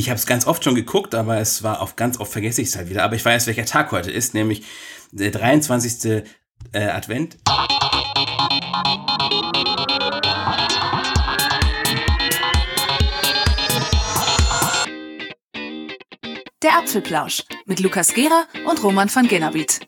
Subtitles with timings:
[0.00, 2.68] Ich habe es ganz oft schon geguckt, aber es war auf ganz oft vergesse ich
[2.68, 3.02] es halt wieder.
[3.02, 4.62] Aber ich weiß, welcher Tag heute ist, nämlich
[5.10, 6.24] der 23.
[6.72, 7.36] Äh, Advent.
[16.62, 19.80] Der Apfelplausch mit Lukas Gera und Roman van Genabit.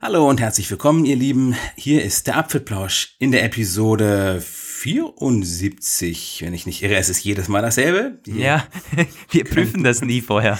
[0.00, 1.56] Hallo und herzlich willkommen, ihr Lieben.
[1.74, 4.44] Hier ist der Apfelplausch in der Episode
[4.84, 6.96] 74, wenn ich nicht irre.
[6.96, 8.18] Es ist jedes Mal dasselbe.
[8.26, 8.66] Ja,
[9.30, 10.58] wir prüfen das nie vorher.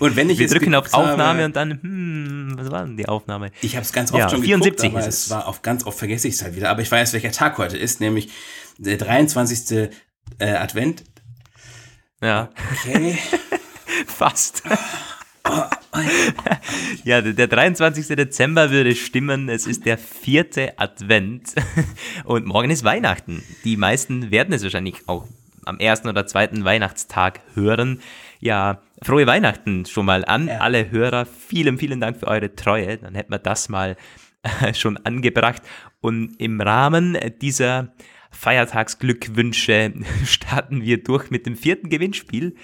[0.00, 3.06] Und wenn ich wir drücken auf Aufnahme habe- und dann, hm, was war denn die
[3.08, 3.52] Aufnahme?
[3.62, 5.30] Ich habe es ganz oft Ja, schon 74 geguckt, aber es es.
[5.30, 6.68] war auf ganz oft vergesse ich es halt wieder.
[6.68, 8.28] Aber ich weiß, welcher Tag heute ist, nämlich
[8.78, 9.88] der 23.
[10.38, 11.04] Äh, Advent.
[12.20, 12.50] Ja,
[12.84, 13.16] Okay.
[14.08, 14.62] fast.
[17.04, 18.06] ja, der der 23.
[18.08, 19.48] Dezember würde stimmen.
[19.48, 21.54] Es ist der vierte Advent
[22.24, 23.42] und morgen ist Weihnachten.
[23.64, 25.26] Die meisten werden es wahrscheinlich auch
[25.64, 28.00] am ersten oder zweiten Weihnachtstag hören.
[28.38, 30.58] Ja, frohe Weihnachten schon mal an Ja.
[30.58, 31.26] alle Hörer.
[31.26, 32.96] Vielen, vielen Dank für eure Treue.
[32.98, 33.96] Dann hätten wir das mal
[34.42, 35.62] äh, schon angebracht.
[36.00, 37.92] Und im Rahmen dieser
[38.30, 39.92] Feiertagsglückwünsche
[40.24, 42.54] starten wir durch mit dem vierten Gewinnspiel.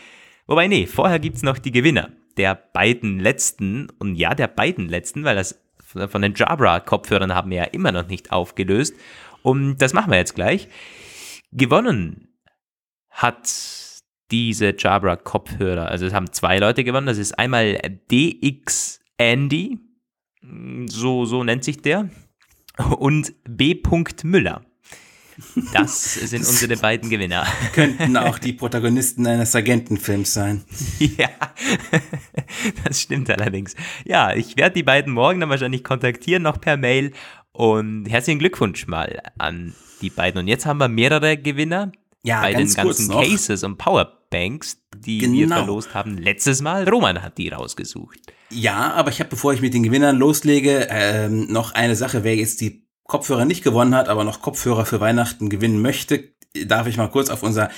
[0.47, 3.89] Wobei, nee, vorher gibt's noch die Gewinner der beiden letzten.
[3.99, 8.09] Und ja, der beiden letzten, weil das von den Jabra-Kopfhörern haben wir ja immer noch
[8.09, 8.95] nicht aufgelöst.
[9.43, 10.69] Und das machen wir jetzt gleich.
[11.53, 12.29] Gewonnen
[13.11, 13.49] hat
[14.31, 15.89] diese Jabra-Kopfhörer.
[15.89, 17.07] Also es haben zwei Leute gewonnen.
[17.07, 17.79] Das ist einmal
[18.11, 19.79] DX Andy,
[20.87, 22.11] so, so nennt sich der,
[22.99, 23.81] und B.
[24.25, 24.65] Müller.
[25.73, 27.47] Das sind unsere beiden Gewinner.
[27.75, 30.65] Könnten auch die Protagonisten eines Agentenfilms sein.
[30.99, 31.29] Ja,
[32.85, 33.75] das stimmt allerdings.
[34.05, 37.13] Ja, ich werde die beiden morgen dann wahrscheinlich kontaktieren, noch per Mail.
[37.53, 40.41] Und herzlichen Glückwunsch mal an die beiden.
[40.41, 43.15] Und jetzt haben wir mehrere Gewinner Ja, bei den ganz kurz ganzen.
[43.31, 45.57] Cases und Powerbanks, die wir Genau.
[45.57, 46.19] verlost haben.
[46.19, 48.19] Letztes Mal, Roman hat die rausgesucht.
[48.51, 52.25] Ja, aber ich habe, bevor ich mit den Gewinnern loslege, ähm, noch eine Sache.
[52.25, 56.25] Wer jetzt die Kopfhörer nicht gewonnen hat, aber noch Kopfhörer für Weihnachten gewinnen möchte,
[56.67, 57.71] darf ich mal kurz auf unser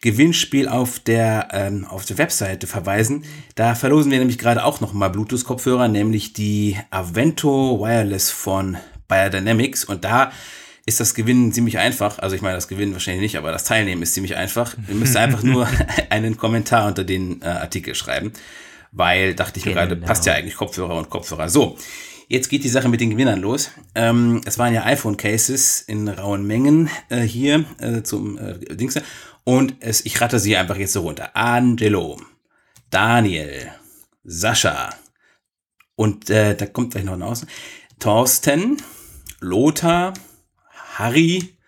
[0.00, 3.24] Gewinnspiel auf der, ähm, auf der Webseite verweisen.
[3.54, 9.84] Da verlosen wir nämlich gerade auch noch mal Bluetooth-Kopfhörer, nämlich die Avento Wireless von Biodynamics.
[9.84, 10.32] Und da
[10.86, 12.18] ist das Gewinnen ziemlich einfach.
[12.18, 14.74] Also ich meine, das Gewinnen wahrscheinlich nicht, aber das Teilnehmen ist ziemlich einfach.
[14.88, 15.68] Ihr müsst einfach nur
[16.10, 18.32] einen Kommentar unter den äh, Artikel schreiben.
[18.92, 20.06] Weil, dachte ich mir gerade, Genau.
[20.06, 21.48] passt ja eigentlich Kopfhörer und Kopfhörer.
[21.48, 21.76] So,
[22.30, 23.72] jetzt geht die Sache mit den Gewinnern los.
[23.94, 28.98] Ähm, es waren ja iPhone-Cases in rauen Mengen äh, hier äh, zum äh, Dings.
[29.44, 31.36] Und es, ich rate sie einfach jetzt so runter.
[31.36, 32.18] Angelo,
[32.88, 33.72] Daniel,
[34.24, 34.90] Sascha
[35.96, 37.48] und äh, da kommt gleich noch ein Außen.
[37.98, 38.78] Thorsten,
[39.40, 40.14] Lothar,
[40.94, 41.58] Harry,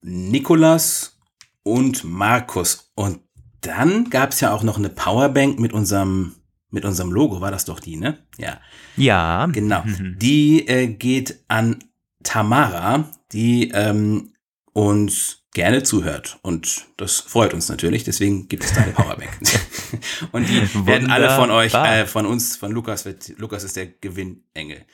[0.00, 1.18] Nikolas
[1.62, 2.90] und Markus.
[2.94, 3.20] Und
[3.60, 6.34] dann gab es ja auch noch eine Powerbank mit unserem,
[6.70, 8.26] mit unserem Logo, war das doch die, ne?
[8.38, 8.58] Ja,
[8.96, 9.82] Ja, genau.
[10.16, 11.78] Die äh, geht an
[12.22, 14.32] Tamara, die ähm,
[14.72, 16.38] uns gerne zuhört.
[16.42, 19.30] Und das freut uns natürlich, deswegen gibt es da eine Powerbank.
[20.32, 21.98] Und die werden alle von euch, Wunderbar.
[21.98, 24.84] äh, von uns, von Lukas, wird, Lukas ist der Gewinnengel.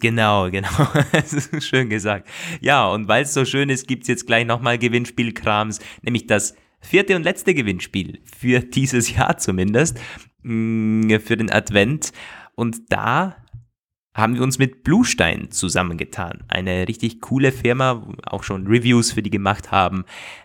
[0.00, 0.68] Genau, genau.
[1.12, 2.28] Das ist schön gesagt.
[2.60, 7.14] Ja, und weil es so schön ist, gibt's jetzt gleich nochmal Gewinnspielkrams, nämlich das vierte
[7.14, 9.98] und letzte Gewinnspiel für dieses Jahr zumindest,
[10.42, 12.12] mh, für den Advent.
[12.58, 13.36] Und da
[14.16, 16.42] haben wir uns mit Bluestein zusammengetan.
[16.48, 20.04] Eine richtig coole Firma, wo wir auch schon Reviews für die gemacht haben.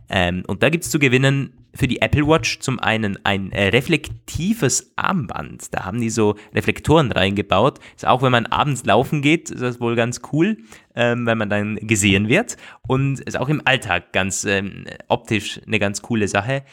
[0.09, 4.93] Ähm, und da gibt's zu gewinnen für die Apple Watch zum einen ein äh, reflektives
[4.95, 5.73] Armband.
[5.73, 7.79] Da haben die so Reflektoren reingebaut.
[7.95, 10.57] Ist auch, wenn man abends laufen geht, ist das wohl ganz cool,
[10.93, 12.57] ähm, weil man dann gesehen wird.
[12.87, 16.63] Und ist auch im Alltag ganz ähm, optisch eine ganz coole Sache.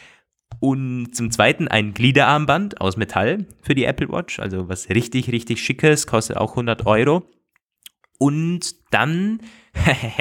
[0.58, 5.62] Und zum Zweiten ein Gliederarmband aus Metall für die Apple Watch, also was richtig, richtig
[5.62, 7.22] schickes, kostet auch 100 Euro.
[8.18, 9.40] Und dann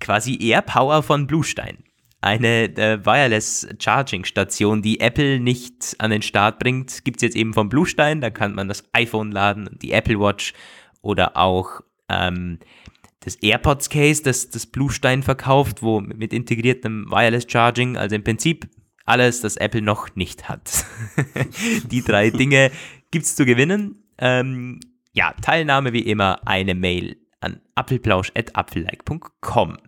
[0.00, 1.78] quasi AirPower von Bluestein.
[2.20, 7.36] Eine äh, Wireless Charging Station, die Apple nicht an den Start bringt, gibt es jetzt
[7.36, 8.20] eben von Bluestein.
[8.20, 10.52] Da kann man das iPhone laden, die Apple Watch
[11.00, 12.58] oder auch ähm,
[13.20, 18.68] das AirPods Case, das das Bluestein verkauft, wo mit integriertem Wireless Charging, also im Prinzip
[19.08, 20.84] alles, das Apple noch nicht hat.
[21.90, 22.70] Die drei Dinge
[23.10, 24.04] gibt's zu gewinnen.
[24.18, 24.80] Ähm,
[25.12, 29.78] ja, Teilnahme wie immer eine Mail an apfelplausch.apfellike.com.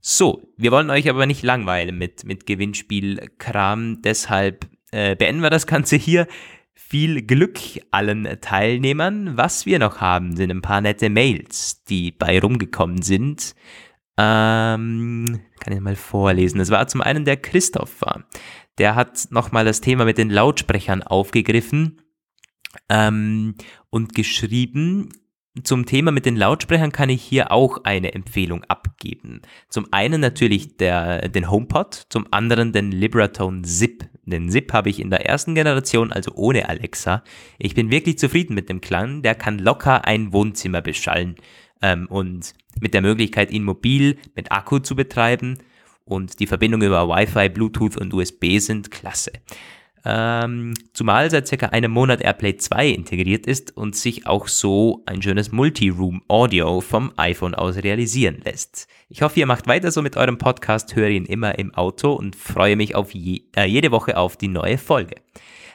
[0.00, 5.66] So, wir wollen euch aber nicht langweilen mit, mit Gewinnspielkram, deshalb äh, beenden wir das
[5.66, 6.26] Ganze hier.
[6.74, 7.58] Viel Glück
[7.90, 9.36] allen Teilnehmern.
[9.36, 13.54] Was wir noch haben, sind ein paar nette Mails, die bei rumgekommen sind.
[14.22, 16.58] Ähm, kann ich mal vorlesen.
[16.58, 18.24] Das war zum einen der Christopher.
[18.76, 22.02] Der hat nochmal das Thema mit den Lautsprechern aufgegriffen
[22.90, 23.54] ähm,
[23.88, 25.08] und geschrieben,
[25.64, 29.42] zum Thema mit den Lautsprechern kann ich hier auch eine Empfehlung abgeben.
[29.68, 34.04] Zum einen natürlich der, den HomePod, zum anderen den Libratone Zip.
[34.24, 37.24] Den Zip habe ich in der ersten Generation, also ohne Alexa.
[37.58, 39.22] Ich bin wirklich zufrieden mit dem Klang.
[39.22, 41.34] Der kann locker ein Wohnzimmer beschallen.
[41.82, 45.58] Ähm, und mit der Möglichkeit, ihn mobil mit Akku zu betreiben
[46.04, 49.32] und die Verbindung über Wi-Fi, Bluetooth und USB sind klasse.
[50.04, 55.20] Ähm, zumal seit circa einem Monat AirPlay 2 integriert ist und sich auch so ein
[55.20, 58.86] schönes Multi-Room-Audio vom iPhone aus realisieren lässt.
[59.08, 62.36] Ich hoffe, ihr macht weiter so mit eurem Podcast, höre ihn immer im Auto und
[62.36, 65.16] freue mich auf je, äh, jede Woche auf die neue Folge.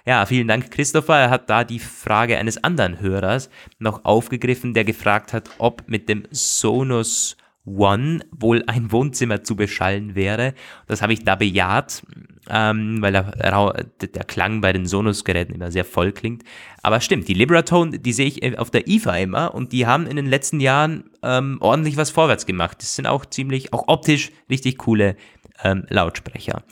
[0.07, 1.15] Ja, vielen Dank, Christopher.
[1.15, 3.49] Er hat da die Frage eines anderen Hörers
[3.79, 10.15] noch aufgegriffen, der gefragt hat, ob mit dem Sonos One wohl ein Wohnzimmer zu beschallen
[10.15, 10.53] wäre.
[10.87, 12.03] Das habe ich da bejaht,
[12.49, 16.43] ähm, weil der, der Klang bei den Sonos-Geräten immer sehr voll klingt.
[16.83, 20.15] Aber stimmt, die Libratone, die sehe ich auf der IFA immer und die haben in
[20.15, 22.77] den letzten Jahren ähm, ordentlich was vorwärts gemacht.
[22.79, 25.15] Das sind auch ziemlich, auch optisch richtig coole
[25.63, 26.63] ähm, Lautsprecher.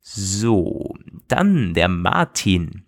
[0.00, 0.96] So,
[1.28, 2.84] dann der Martin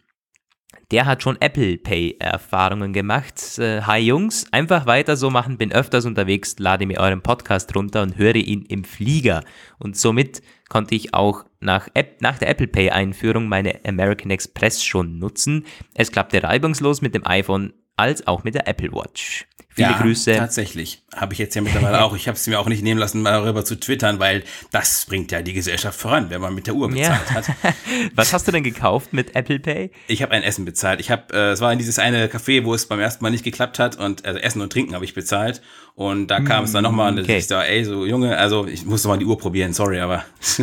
[0.93, 3.59] der hat schon Apple Pay Erfahrungen gemacht.
[3.59, 8.03] Äh, hi Jungs, einfach weiter so machen, bin öfters unterwegs, lade mir euren Podcast runter
[8.03, 9.43] und höre ihn im Flieger.
[9.79, 14.85] Und somit konnte ich auch nach, App, nach der Apple Pay Einführung meine American Express
[14.85, 15.65] schon nutzen.
[15.95, 19.47] Es klappte reibungslos mit dem iPhone als auch mit der Apple Watch.
[19.75, 20.37] Viele ja, Grüße.
[20.37, 21.03] Tatsächlich.
[21.17, 22.15] Habe ich jetzt ja mittlerweile auch.
[22.15, 25.33] Ich habe es mir auch nicht nehmen lassen, mal darüber zu twittern, weil das bringt
[25.33, 27.35] ja die Gesellschaft voran, wenn man mit der Uhr bezahlt ja.
[27.35, 27.47] hat.
[28.15, 29.91] Was hast du denn gekauft mit Apple Pay?
[30.09, 31.01] Ich habe ein Essen bezahlt.
[31.01, 33.45] Ich habe, äh, es war in dieses eine Café, wo es beim ersten Mal nicht
[33.45, 35.63] geklappt hat und also Essen und Trinken habe ich bezahlt.
[35.95, 37.39] Und da kam mm, es dann nochmal und okay.
[37.39, 40.25] ich so, ey, so Junge, also ich muss mal die Uhr probieren, sorry, aber.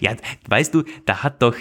[0.00, 0.14] ja,
[0.48, 1.56] weißt du, da hat doch,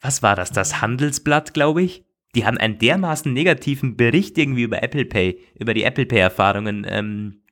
[0.00, 2.04] was war das, das Handelsblatt, glaube ich?
[2.34, 7.42] Die haben einen dermaßen negativen Bericht irgendwie über Apple Pay, über die Apple Pay-Erfahrungen ähm,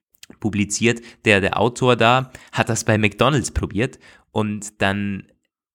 [0.41, 1.01] publiziert.
[1.25, 3.99] Der, der Autor da hat das bei McDonalds probiert
[4.31, 5.27] und dann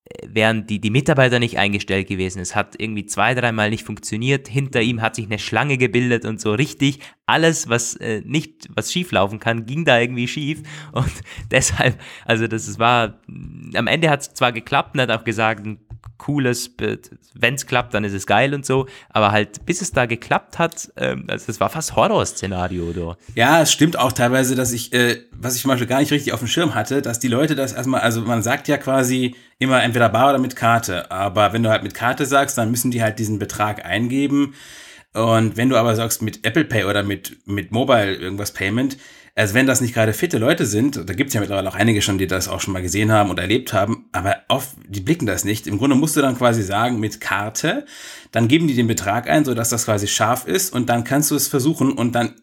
[0.04, 2.40] äh, wären die, die Mitarbeiter nicht eingestellt gewesen.
[2.40, 4.48] Es hat irgendwie zwei, dreimal nicht funktioniert.
[4.48, 8.92] Hinter ihm hat sich eine Schlange gebildet und so richtig alles, was äh, nicht, was
[8.92, 10.62] schief laufen kann, ging da irgendwie schief.
[10.92, 11.12] Und
[11.50, 13.20] deshalb, also das, das war,
[13.74, 15.78] am Ende hat es zwar geklappt und hat auch gesagt, ein
[16.18, 16.70] cooles,
[17.34, 20.58] wenn es klappt, dann ist es geil und so, aber halt bis es da geklappt
[20.58, 23.18] hat, ähm, also das war fast Horrorszenario, oder?
[23.34, 26.32] Ja, es stimmt auch teilweise, dass ich, äh, was ich zum Beispiel gar nicht richtig
[26.32, 29.82] auf dem Schirm hatte, dass die Leute das erstmal, also man sagt ja quasi immer
[29.82, 33.02] entweder bar oder mit Karte, aber wenn du halt mit Karte sagst, dann müssen die
[33.02, 34.54] halt diesen Betrag eingeben
[35.14, 38.98] und wenn du aber sagst mit Apple Pay oder mit, mit Mobile irgendwas Payment,
[39.36, 42.02] also wenn das nicht gerade fitte Leute sind, da gibt es ja mittlerweile auch einige
[42.02, 45.26] schon, die das auch schon mal gesehen haben und erlebt haben, aber oft, die blicken
[45.26, 45.66] das nicht.
[45.66, 47.84] Im Grunde musst du dann quasi sagen, mit Karte,
[48.30, 51.34] dann geben die den Betrag ein, sodass das quasi scharf ist und dann kannst du
[51.34, 52.34] es versuchen und dann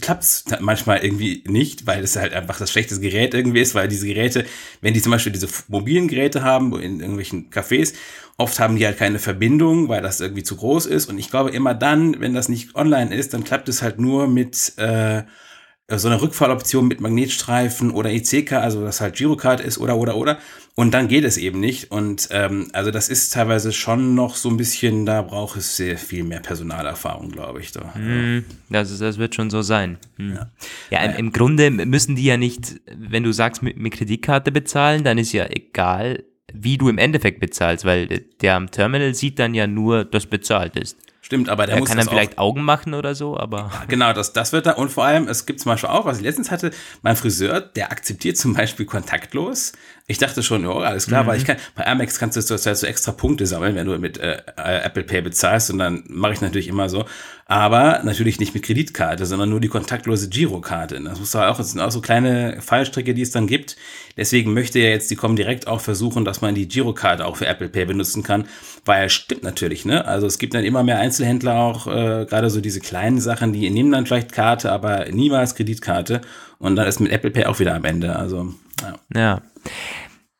[0.00, 3.88] klappt es manchmal irgendwie nicht, weil es halt einfach das schlechteste Gerät irgendwie ist, weil
[3.88, 4.46] diese Geräte,
[4.80, 7.94] wenn die zum Beispiel diese mobilen Geräte haben, in irgendwelchen Cafés,
[8.38, 11.50] oft haben die halt keine Verbindung, weil das irgendwie zu groß ist und ich glaube
[11.50, 15.24] immer dann, wenn das nicht online ist, dann klappt es halt nur mit äh,
[15.98, 20.38] so eine Rückfalloption mit Magnetstreifen oder ECK, also das halt Girocard ist oder oder oder.
[20.76, 21.90] Und dann geht es eben nicht.
[21.90, 25.98] Und ähm, also das ist teilweise schon noch so ein bisschen, da braucht es sehr
[25.98, 27.72] viel mehr Personalerfahrung, glaube ich.
[27.72, 27.80] Da.
[27.98, 29.98] Mm, das, das wird schon so sein.
[30.16, 30.34] Hm.
[30.34, 30.50] Ja,
[30.90, 35.04] ja im, im, Grunde müssen die ja nicht, wenn du sagst, mit, mit Kreditkarte bezahlen,
[35.04, 39.54] dann ist ja egal, wie du im Endeffekt bezahlst, weil der am Terminal sieht dann
[39.54, 40.96] ja nur, dass bezahlt ist.
[41.30, 43.70] Stimmt, aber der er muss kann dann vielleicht Augen machen oder so, aber.
[43.86, 44.72] Genau, das, das wird da.
[44.72, 46.72] Und vor allem, es gibt zum Beispiel auch, was ich letztens hatte,
[47.02, 49.70] mein Friseur, der akzeptiert zum Beispiel kontaktlos.
[50.06, 51.28] Ich dachte schon, oh, alles klar, mhm.
[51.28, 54.18] weil ich kann, bei Amex kannst du zurzeit so extra Punkte sammeln, wenn du mit
[54.18, 57.04] äh, äh, Apple Pay bezahlst und dann mache ich natürlich immer so.
[57.46, 61.00] Aber natürlich nicht mit Kreditkarte, sondern nur die kontaktlose Girokarte.
[61.02, 63.76] Das muss auch, das sind auch so kleine Fallstricke, die es dann gibt.
[64.16, 67.68] Deswegen möchte ja jetzt die Comdirect auch versuchen, dass man die Girokarte auch für Apple
[67.68, 68.44] Pay benutzen kann,
[68.84, 70.04] weil stimmt natürlich, ne?
[70.04, 73.68] Also es gibt dann immer mehr Einzelhändler auch, äh, gerade so diese kleinen Sachen, die
[73.68, 76.20] nehmen dann vielleicht Karte, aber niemals Kreditkarte.
[76.60, 78.14] Und dann ist mit Apple Pay auch wieder am Ende.
[78.14, 79.20] Also, ja.
[79.20, 79.42] ja.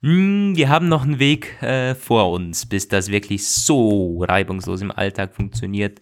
[0.02, 4.90] Hm, wir haben noch einen Weg äh, vor uns, bis das wirklich so reibungslos im
[4.90, 6.00] Alltag funktioniert.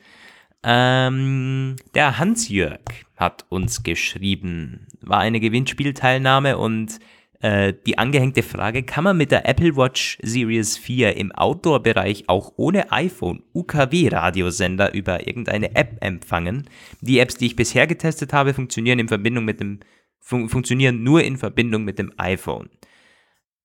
[0.63, 2.81] Ähm, der Hans-Jörg
[3.17, 6.99] hat uns geschrieben, war eine Gewinnspielteilnahme und
[7.41, 12.53] äh, die angehängte Frage, kann man mit der Apple Watch Series 4 im Outdoor-Bereich auch
[12.57, 16.69] ohne iPhone UKW-Radiosender über irgendeine App empfangen?
[17.01, 19.81] Die Apps, die ich bisher getestet habe, funktionieren in Verbindung mit dem
[20.21, 22.69] fun funktionieren nur in Verbindung mit dem iPhone.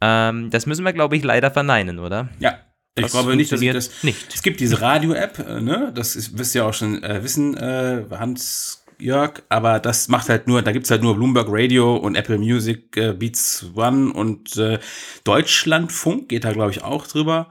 [0.06, 2.28] Ähm, das müssen wir, glaube ich, leider verneinen, oder?
[2.40, 2.60] Ja.
[2.96, 4.04] Ich Das glaube nicht, dass ich das.
[4.04, 4.34] nicht.
[4.36, 5.92] Es gibt diese Radio-App, äh, ne?
[5.96, 10.30] Das ist, wirst du ja auch schon äh, wissen, äh, Hans Jörg, aber das macht
[10.30, 14.56] halt nur, da gibt's halt nur Bloomberg Radio und Apple Music, äh, Beats One und
[14.58, 14.78] äh,
[15.24, 17.50] Deutschlandfunk geht da, glaube ich, auch drüber.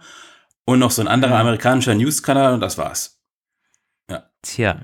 [0.64, 1.40] Und noch so ein anderer Mhm.
[1.40, 3.18] amerikanischer News-Kanal und das war's.
[4.42, 4.80] Tja.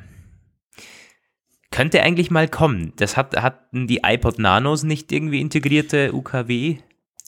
[1.71, 2.93] Könnte eigentlich mal kommen.
[2.97, 6.79] Das hat, hatten die iPod Nanos nicht irgendwie integrierte UKW?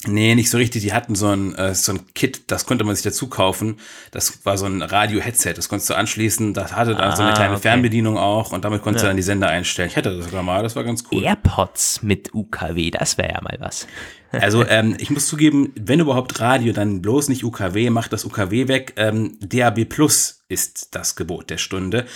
[0.06, 0.82] Nee, nicht so richtig.
[0.82, 3.76] Die hatten so ein, äh, so ein Kit, das konnte man sich dazu kaufen.
[4.12, 6.54] Das war so ein Radio-Headset, das konntest du anschließen.
[6.54, 7.62] Das hatte dann so eine Ah, kleine okay.
[7.62, 9.10] Fernbedienung auch und damit konntest du Ja.
[9.10, 9.90] dann die Sender einstellen.
[9.90, 11.22] Ich hatte das sogar mal, das war ganz cool.
[11.22, 13.86] AirPods mit UKW, das wäre ja mal was.
[14.32, 18.68] Also ähm, ich muss zugeben, wenn überhaupt Radio, dann bloß nicht UKW, macht das UKW
[18.68, 18.92] weg.
[18.96, 22.06] Ähm, DAB Plus ist das Gebot der Stunde.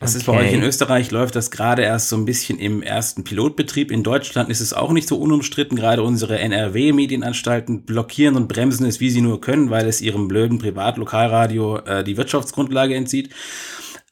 [0.00, 0.46] Das ist bei Okay.
[0.46, 3.90] euch in Österreich, läuft das gerade erst so ein bisschen im ersten Pilotbetrieb.
[3.90, 5.76] In Deutschland ist es auch nicht so unumstritten.
[5.76, 10.58] Gerade unsere NRW-Medienanstalten blockieren und bremsen es, wie sie nur können, weil es ihrem blöden
[10.58, 13.30] Privatlokalradio äh, die Wirtschaftsgrundlage entzieht.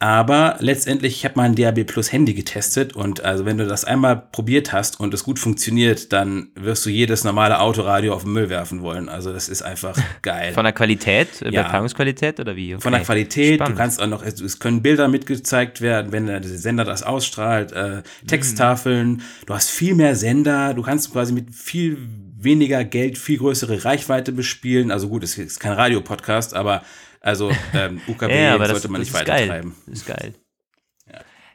[0.03, 3.85] Aber letztendlich, ich habe mal ein DAB Plus Handy getestet und also wenn du das
[3.85, 8.33] einmal probiert hast und es gut funktioniert, dann wirst du jedes normale Autoradio auf den
[8.33, 9.09] Müll werfen wollen.
[9.09, 10.55] Also das ist einfach geil.
[10.55, 11.51] Von der Qualität, Ja.
[11.51, 12.73] Übertragungsqualität oder wie?
[12.81, 13.07] Von der Okay.
[13.07, 13.77] Qualität, Spannend.
[13.79, 18.03] du kannst auch noch, es können Bilder mitgezeigt werden, wenn der Sender das ausstrahlt, äh,
[18.27, 21.97] Texttafeln, du hast viel mehr Sender, du kannst quasi mit viel
[22.45, 24.91] weniger Geld viel größere Reichweite bespielen.
[24.91, 26.83] Also gut, es ist kein Radiopodcast, aber
[27.21, 29.49] also ähm, UKW Ja, aber das, sollte man das nicht ist geil.
[29.49, 29.75] weitertreiben.
[29.87, 30.35] Das ist geil.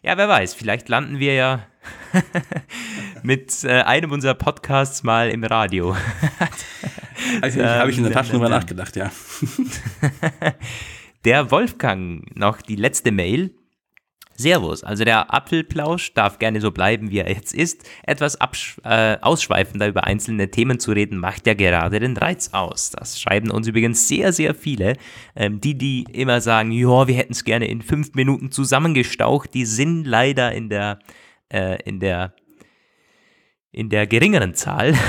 [0.03, 0.17] Ja.
[0.17, 1.67] wer weiß, vielleicht landen wir ja
[3.23, 5.95] mit äh, einem unserer Podcasts mal im Radio.
[7.41, 9.11] Also, habe ich in der Tat schon drüber nachgedacht, ja.
[11.25, 13.56] Der Wolfgang, noch die letzte Mail.
[14.37, 17.89] Servus, also der Apfelplausch darf gerne so bleiben, wie er jetzt ist.
[18.03, 18.37] Etwas
[18.83, 22.91] äh, ausschweifender über einzelne Themen zu reden, macht ja gerade den Reiz aus.
[22.91, 24.93] Das schreiben uns übrigens sehr, sehr viele.
[25.35, 29.65] Ähm, die, die immer sagen, ja, wir hätten es gerne in fünf Minuten zusammengestaucht, die
[29.65, 30.99] sind leider in der,
[31.51, 32.33] äh, in der,
[33.71, 34.93] in der geringeren Zahl.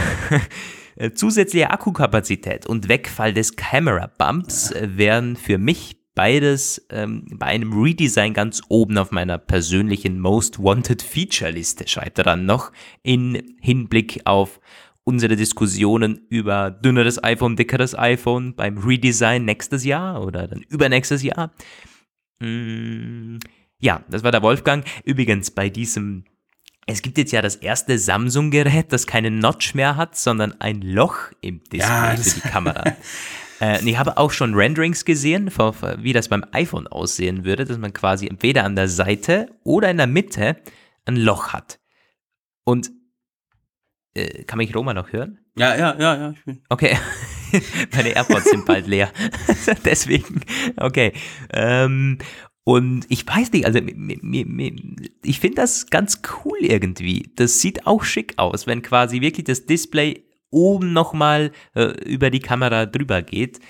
[0.99, 7.47] Äh, Zusätzliche Akkukapazität und Wegfall des Camera Bumps äh, wären für mich beides ähm, bei
[7.47, 12.73] einem Redesign ganz oben auf meiner persönlichen Most Wanted Feature Liste, schreibt er dann noch,
[13.05, 14.61] in Hinblick auf
[15.05, 21.53] unsere Diskussionen über dünneres iPhone, dickeres iPhone beim Redesign nächstes Jahr oder dann übernächstes Jahr.
[22.41, 23.37] Mm,
[23.79, 24.85] ja, das war der Wolfgang.
[25.05, 26.25] Übrigens bei diesem
[26.87, 31.31] es gibt jetzt ja das erste Samsung-Gerät, das keinen Notch mehr hat, sondern ein Loch
[31.43, 32.83] im Display Ja, für die Kamera.
[33.61, 37.93] äh, ich habe auch schon Renderings gesehen, wie das beim iPhone aussehen würde, dass man
[37.93, 40.57] quasi entweder an der Seite oder in der Mitte
[41.05, 41.81] ein Loch hat.
[42.65, 42.91] Und
[44.15, 45.39] äh, kann mich Roma noch hören?
[45.57, 46.31] Ja, ja, ja, ja.
[46.31, 46.97] Ich bin, Okay.
[47.95, 49.11] Meine AirPods sind bald leer.
[49.85, 50.43] Deswegen,
[50.77, 51.13] okay.
[51.53, 52.19] Ähm,
[52.65, 57.33] und ich weiß nicht, also ich finde das ganz cool irgendwie.
[57.37, 62.41] Das sieht auch schick aus, wenn quasi wirklich das Display oben nochmal äh, über die
[62.41, 63.61] Kamera drüber geht.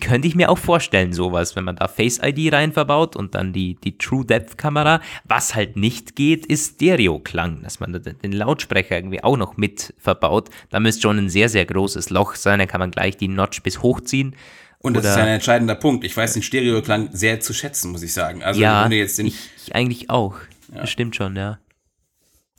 [0.00, 3.52] Könnte ich mir auch vorstellen, sowas, wenn man da Face ID rein verbaut und dann
[3.52, 5.00] die, die True Depth Kamera.
[5.24, 9.92] Was halt nicht geht, ist Stereo-Klang, dass man da den Lautsprecher irgendwie auch noch mit
[9.98, 10.50] verbaut.
[10.70, 13.60] Da müsste schon ein sehr, sehr großes Loch sein, dann kann man gleich die Notch
[13.64, 14.36] bis hochziehen.
[14.78, 16.04] und das ist Oder- ein entscheidender Punkt.
[16.04, 18.44] Ich weiß den Stereoklang sehr zu schätzen, muss ich sagen.
[18.44, 20.36] Also ja, du jetzt den, ich, ich eigentlich auch.
[20.72, 21.58] Das stimmt schon, ja.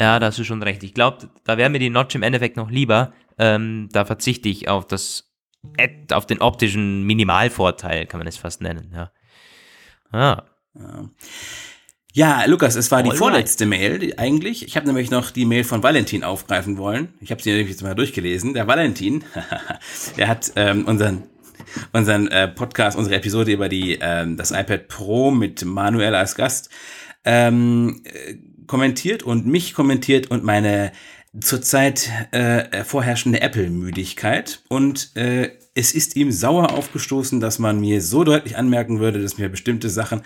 [0.02, 0.84] Ja, da hast du schon recht.
[0.84, 3.14] Ich glaube, da wäre mir die Notch im Endeffekt noch lieber.
[3.38, 5.32] Ähm, da verzichte ich auf das,
[6.12, 9.12] auf den optischen Minimalvorteil, kann man es fast nennen, ja.
[10.12, 10.44] Ah,
[12.16, 14.68] Ja, Lukas, es war die vorletzte Mail die- eigentlich.
[14.68, 17.14] Ich habe nämlich noch die Mail von Valentin aufgreifen wollen.
[17.22, 18.54] Ich habe sie nämlich jetzt mal durchgelesen.
[18.54, 19.24] Der Valentin,
[20.18, 21.24] der hat ähm, unseren
[21.92, 26.70] unseren äh, Podcast, unsere Episode über die ähm, das iPad Pro mit Manuel als Gast
[27.26, 28.36] ähm, äh,
[28.68, 30.92] kommentiert und mich kommentiert und meine
[31.40, 34.62] zurzeit äh, vorherrschende Apple-Müdigkeit.
[34.70, 39.38] Und äh, es ist ihm sauer aufgestoßen, dass man mir so deutlich anmerken würde, dass
[39.38, 40.22] mir bestimmte Sachen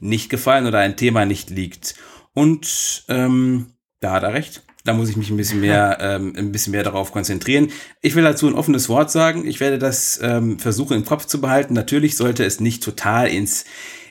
[0.00, 1.96] nicht gefallen oder ein Thema nicht liegt.
[2.34, 4.62] Und ähm, da hat er recht.
[4.84, 7.70] Da muss ich mich ein bisschen mehr, ähm, ein bisschen mehr darauf konzentrieren.
[8.00, 9.46] Ich will dazu ein offenes Wort sagen.
[9.46, 11.74] Ich werde das ähm, versuchen im Kopf zu behalten.
[11.74, 13.64] Natürlich sollte es nicht total ins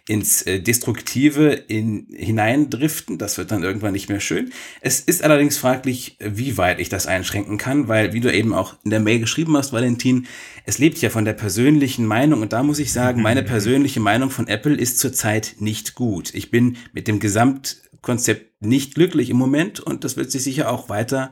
[0.08, 3.17] ins äh, Destruktive in, hineindriften.
[3.17, 4.51] Das wird dann irgendwann nicht mehr schön.
[4.81, 8.75] Es ist allerdings fraglich, wie weit ich das einschränken kann, weil, wie du eben auch
[8.84, 10.27] in der Mail geschrieben hast, Valentin,
[10.65, 14.29] es lebt ja von der persönlichen Meinung und da muss ich sagen, meine persönliche Meinung
[14.29, 16.34] von Apple ist zurzeit nicht gut.
[16.34, 20.72] Ich bin mit dem Gesamt Konzept nicht glücklich im Moment und das wird sich sicher
[20.72, 21.31] auch weiter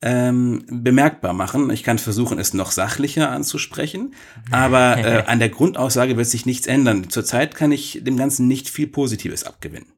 [0.00, 1.70] ähm, bemerkbar machen.
[1.70, 4.14] Ich kann versuchen, es noch sachlicher anzusprechen,
[4.50, 7.10] aber äh, an der Grundaussage wird sich nichts ändern.
[7.10, 9.92] Zurzeit kann ich dem Ganzen nicht viel Positives abgewinnen.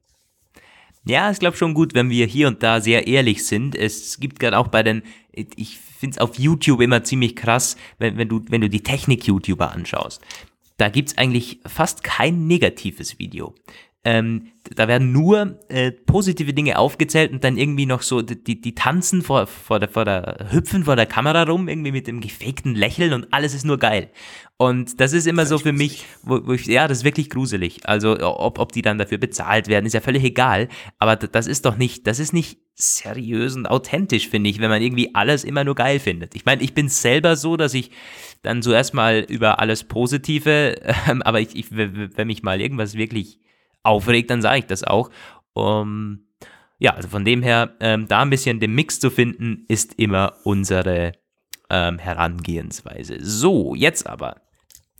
[1.03, 3.75] Ja, ich glaube schon gut, wenn wir hier und da sehr ehrlich sind.
[3.75, 5.01] Es gibt gerade auch bei den,
[5.33, 9.71] ich finde es auf YouTube immer ziemlich krass, wenn, wenn, du, wenn du die Technik-YouTuber
[9.71, 10.21] anschaust.
[10.77, 13.55] Da gibt's eigentlich fast kein negatives Video.
[14.03, 18.73] Ähm, da werden nur äh, positive Dinge aufgezählt und dann irgendwie noch so, die, die
[18.73, 22.73] tanzen vor, vor, der, vor der, hüpfen vor der Kamera rum, irgendwie mit dem gefakten
[22.73, 24.09] Lächeln und alles ist nur geil.
[24.57, 27.29] Und das ist immer das so für mich, wo, wo ich, ja, das ist wirklich
[27.29, 27.81] gruselig.
[27.83, 30.67] Also, ob, ob die dann dafür bezahlt werden, ist ja völlig egal.
[30.99, 34.81] Aber das ist doch nicht, das ist nicht seriös und authentisch, finde ich, wenn man
[34.81, 36.35] irgendwie alles immer nur geil findet.
[36.35, 37.91] Ich meine, ich bin selber so, dass ich
[38.43, 43.39] dann zuerst mal über alles Positive, äh, aber ich, ich, wenn mich mal irgendwas wirklich
[43.83, 45.09] aufregt, dann sage ich das auch.
[45.53, 46.27] Um,
[46.79, 50.33] ja, also von dem her, ähm, da ein bisschen den Mix zu finden, ist immer
[50.43, 51.13] unsere
[51.69, 53.17] ähm, Herangehensweise.
[53.21, 54.41] So, jetzt aber.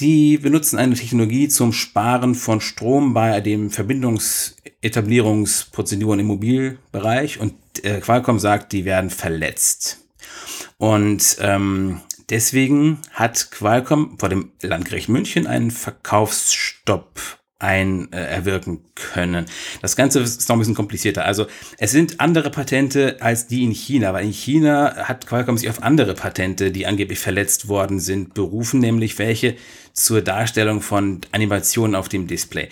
[0.00, 7.98] Die benutzen eine Technologie zum Sparen von Strom bei den Verbindungsetablierungsprozeduren im Mobilbereich und äh,
[7.98, 10.06] Qualcomm sagt, die werden verletzt.
[10.76, 12.00] Und ähm,
[12.30, 19.46] deswegen hat Qualcomm vor dem Landgericht München einen Verkaufsstopp ein äh, erwirken können.
[19.82, 21.24] Das Ganze ist noch ein bisschen komplizierter.
[21.24, 21.46] Also
[21.78, 25.82] es sind andere Patente als die in China, weil in China hat Qualcomm sich auf
[25.82, 29.56] andere Patente, die angeblich verletzt worden sind, berufen, nämlich welche
[29.92, 32.68] zur Darstellung von Animationen auf dem Display.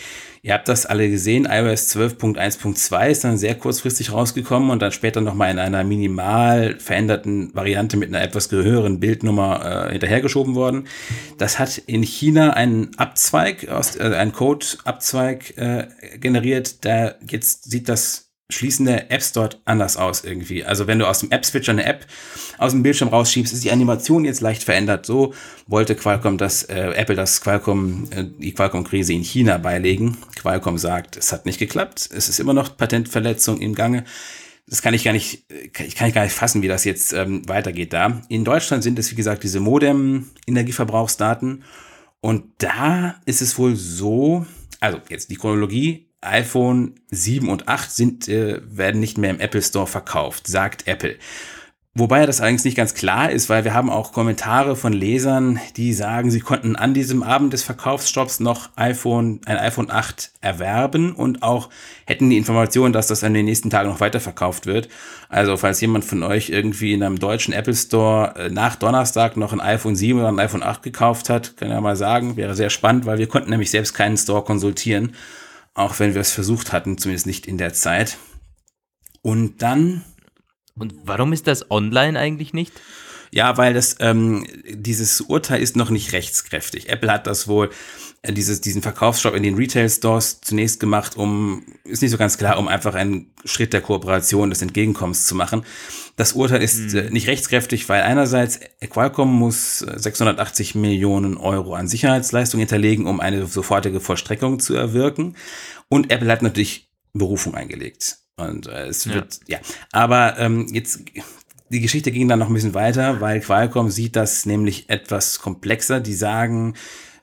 [0.47, 5.21] Ihr habt das alle gesehen, iOS 12.1.2 ist dann sehr kurzfristig rausgekommen und dann später
[5.21, 10.87] nochmal in einer minimal veränderten Variante mit einer etwas höheren Bildnummer äh, hinterhergeschoben worden.
[11.37, 17.89] Das hat in China einen Abzweig, aus, äh, einen Code-Abzweig äh, generiert, da jetzt sieht
[17.89, 20.65] das schließen der Apps dort anders aus irgendwie.
[20.65, 22.07] Also wenn du aus dem App-Switcher eine App
[22.59, 25.05] aus dem Bildschirm rausschiebst, ist die Animation jetzt leicht verändert.
[25.05, 25.35] So
[25.67, 30.17] wollte Qualcomm das, äh, Apple das Qualcomm, äh, die Qualcomm-Krise in China beilegen.
[30.37, 34.05] Qualcomm sagt, es hat nicht geklappt, es ist immer noch Patentverletzung im Gange.
[34.69, 35.45] Das kann ich gar nicht,
[35.79, 38.23] ich kann ich gar nicht fassen, wie das jetzt ähm, weitergeht da.
[38.29, 41.63] In Deutschland sind es, wie gesagt, diese Modem-Energieverbrauchsdaten.
[42.21, 44.45] Und da ist es wohl so,
[44.81, 49.63] also jetzt die Chronologie, iPhone 7 und 8 sind, äh, werden nicht mehr im Apple
[49.63, 51.17] Store verkauft, sagt Apple.
[51.99, 55.95] Wobei das allerdings nicht ganz klar ist, weil wir haben auch Kommentare von Lesern, die
[55.95, 61.43] sagen, sie konnten an diesem Abend des Verkaufsstopps noch iPhone, ein iPhone 8 erwerben und
[61.43, 61.71] auch
[62.05, 64.91] hätten die Information, dass das an den nächsten Tagen noch weiterverkauft wird.
[65.31, 69.55] Also falls jemand von euch irgendwie in einem deutschen Apple Store äh, nach Donnerstag noch
[69.55, 72.69] ein iPhone 7 oder ein iPhone 8 gekauft hat, kann er mal sagen, wäre sehr
[72.69, 75.13] spannend, weil wir konnten nämlich selbst keinen Store konsultieren
[75.77, 78.17] auch wenn wir es versucht hatten, zumindest nicht in der Zeit.
[79.23, 80.05] Und dann.
[80.75, 82.73] Und warum ist das online eigentlich nicht?
[83.37, 86.89] Ja, weil das ähm, dieses Urteil ist noch nicht rechtskräftig.
[86.89, 87.69] Apple hat das wohl
[88.23, 92.39] äh, dieses, diesen Verkaufsshop in den Retail Stores zunächst gemacht, um, ist nicht so ganz
[92.39, 95.67] klar, um einfach einen Schritt der Kooperation, des Entgegenkommens zu machen.
[96.17, 97.13] Das Urteil ist mhm.
[97.13, 104.01] nicht rechtskräftig, weil einerseits Qualcomm muss 680 Millionen Euro an Sicherheitsleistung hinterlegen, um eine sofortige
[104.01, 105.37] Vollstreckung zu erwirken.
[105.91, 108.17] Und Apple hat natürlich Berufung eingelegt.
[108.39, 109.59] Und äh, es wird, ja.
[109.59, 109.65] ja.
[109.93, 111.01] Aber ähm, jetzt
[111.69, 116.01] die Geschichte ging dann noch ein bisschen weiter, weil Qualcomm sieht das nämlich etwas komplexer.
[116.01, 116.75] Die sagen,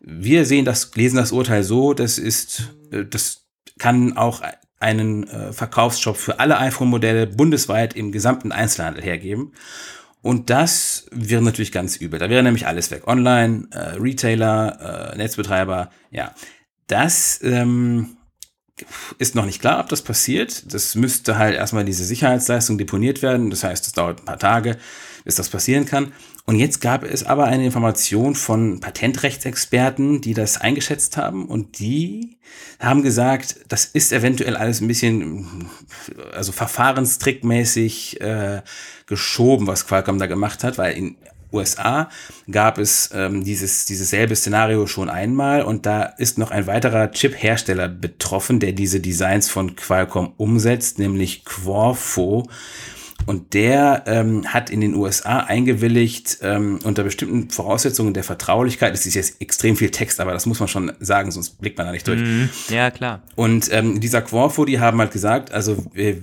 [0.02, 3.46] wir sehen das, lesen das Urteil so, das ist, äh, das
[3.80, 4.42] kann auch
[4.80, 9.54] einen äh, Verkaufsshop für alle iPhone-Modelle bundesweit im gesamten Einzelhandel hergeben.
[10.22, 12.20] Und das wäre natürlich ganz übel.
[12.20, 13.08] Da wäre nämlich alles weg.
[13.08, 16.34] Online, äh, Retailer, äh, Netzbetreiber, ja.
[16.88, 18.18] Das ähm,
[19.18, 20.74] ist noch nicht klar, ob das passiert.
[20.74, 23.50] Das müsste halt erstmal diese Sicherheitsleistung deponiert werden.
[23.50, 24.78] Das heißt, es dauert ein paar Tage,
[25.24, 26.12] bis das passieren kann.
[26.46, 32.38] Und jetzt gab es aber eine Information von Patentrechtsexperten, die das eingeschätzt haben und die
[32.80, 35.70] haben gesagt, das ist eventuell alles ein bisschen,
[36.34, 38.62] also verfahrenstrickmäßig äh,
[39.06, 41.16] geschoben, was Qualcomm da gemacht hat, weil in
[41.54, 42.10] USA
[42.50, 47.12] gab es ähm, dieses, dieses selbe Szenario schon einmal und da ist noch ein weiterer
[47.12, 52.48] Chip-Hersteller betroffen, der diese Designs von Qualcomm umsetzt, nämlich Quarfo.
[53.26, 59.06] Und der ähm, hat in den USA eingewilligt, ähm, unter bestimmten Voraussetzungen der Vertraulichkeit, das
[59.06, 61.94] ist jetzt extrem viel Text, aber das muss man schon sagen, sonst blickt man da
[61.94, 62.20] nicht durch.
[62.20, 63.22] Mm, ja, klar.
[63.36, 66.22] Und ähm, dieser Quarfo, die haben halt gesagt, also wir,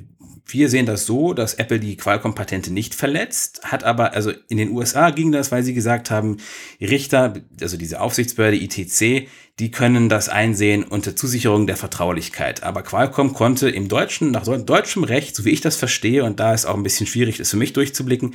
[0.53, 4.71] wir sehen das so, dass Apple die Qualcomm-Patente nicht verletzt, hat aber, also in den
[4.71, 6.39] USA ging das, weil sie gesagt haben,
[6.81, 12.63] Richter, also diese Aufsichtsbehörde ITC, die können das einsehen unter Zusicherung der Vertraulichkeit.
[12.63, 16.55] Aber Qualcomm konnte im deutschen, nach deutschem Recht, so wie ich das verstehe, und da
[16.55, 18.35] ist auch ein bisschen schwierig, das für mich durchzublicken,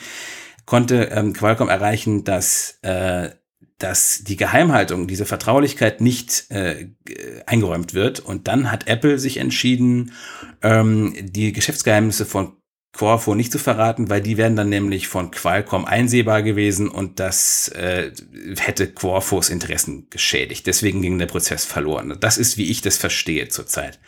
[0.65, 3.29] konnte ähm, Qualcomm erreichen, dass äh,
[3.77, 6.89] dass die Geheimhaltung, diese Vertraulichkeit nicht äh,
[7.45, 8.19] eingeräumt wird.
[8.19, 10.13] Und dann hat Apple sich entschieden,
[10.61, 12.53] ähm, die Geschäftsgeheimnisse von
[12.95, 17.67] Quarfo nicht zu verraten, weil die wären dann nämlich von Qualcomm einsehbar gewesen und das
[17.69, 18.11] äh,
[18.57, 20.65] hätte Quarfos Interessen geschädigt.
[20.65, 22.15] Deswegen ging der Prozess verloren.
[22.21, 23.99] Das ist, wie ich das verstehe zurzeit.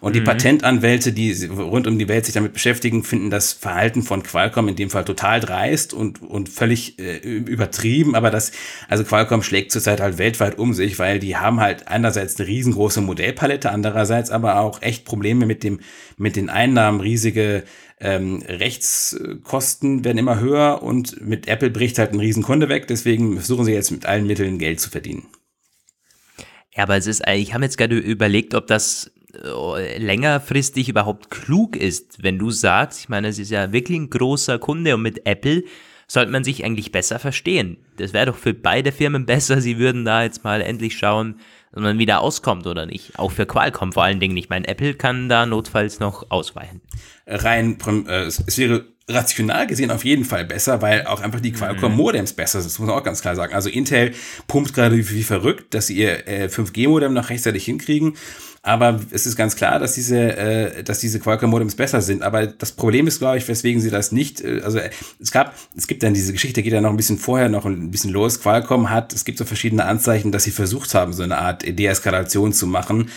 [0.00, 0.24] Und die mhm.
[0.24, 4.76] Patentanwälte, die rund um die Welt sich damit beschäftigen, finden das Verhalten von Qualcomm in
[4.76, 8.14] dem Fall total dreist und, und völlig äh, übertrieben.
[8.16, 8.50] Aber das,
[8.88, 13.00] also Qualcomm schlägt zurzeit halt weltweit um sich, weil die haben halt einerseits eine riesengroße
[13.00, 15.80] Modellpalette, andererseits aber auch echt Probleme mit dem,
[16.16, 17.62] mit den Einnahmen, riesige
[17.98, 22.86] ähm, Rechtskosten werden immer höher und mit Apple bricht halt ein Riesenkunde weg.
[22.88, 25.26] Deswegen versuchen sie jetzt mit allen Mitteln Geld zu verdienen.
[26.74, 31.74] Ja, aber es ist, ich habe jetzt gerade überlegt, ob das äh, längerfristig überhaupt klug
[31.76, 35.26] ist, wenn du sagst, ich meine, es ist ja wirklich ein großer Kunde und mit
[35.26, 35.64] Apple
[36.06, 37.78] sollte man sich eigentlich besser verstehen.
[37.96, 41.40] Das wäre doch für beide Firmen besser, sie würden da jetzt mal endlich schauen,
[41.76, 43.18] ob man wieder auskommt oder nicht.
[43.18, 44.36] Auch für Qualcomm vor allen Dingen.
[44.36, 46.80] Ich meine, Apple kann da notfalls noch ausweichen.
[47.26, 52.32] Rein, äh, es wäre rational gesehen auf jeden Fall besser, weil auch einfach die Qualcomm-Modems
[52.32, 52.36] mhm.
[52.36, 52.72] besser sind.
[52.72, 53.54] Das muss man auch ganz klar sagen.
[53.54, 54.12] Also Intel
[54.48, 58.14] pumpt gerade wie, wie verrückt, dass sie ihr äh, 5G-Modem noch rechtzeitig hinkriegen.
[58.62, 62.24] Aber es ist ganz klar, dass diese, äh, dass diese Qualcomm-Modems besser sind.
[62.24, 64.80] Aber das Problem ist, glaube ich, weswegen sie das nicht, äh, also
[65.20, 67.92] es gab, es gibt dann diese Geschichte, geht ja noch ein bisschen vorher noch ein
[67.92, 68.40] bisschen los.
[68.40, 72.52] Qualcomm hat, es gibt so verschiedene Anzeichen, dass sie versucht haben, so eine Art Deeskalation
[72.52, 73.08] zu machen.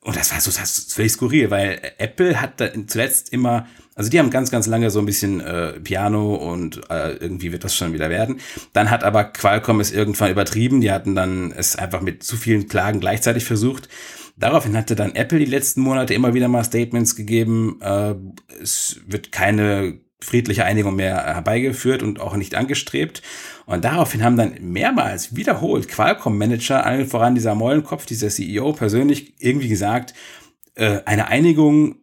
[0.00, 3.66] Und das war so das ist völlig skurril, weil Apple hat da zuletzt immer,
[3.98, 7.64] also die haben ganz, ganz lange so ein bisschen äh, Piano und äh, irgendwie wird
[7.64, 8.38] das schon wieder werden.
[8.72, 10.80] Dann hat aber Qualcomm es irgendwann übertrieben.
[10.80, 13.88] Die hatten dann es einfach mit zu vielen Klagen gleichzeitig versucht.
[14.36, 18.14] Daraufhin hatte dann Apple die letzten Monate immer wieder mal Statements gegeben, äh,
[18.62, 23.20] es wird keine friedliche Einigung mehr herbeigeführt und auch nicht angestrebt.
[23.66, 29.68] Und daraufhin haben dann mehrmals wiederholt Qualcomm-Manager, allen voran dieser Mollenkopf, dieser CEO persönlich irgendwie
[29.68, 30.14] gesagt,
[30.76, 31.96] äh, eine Einigung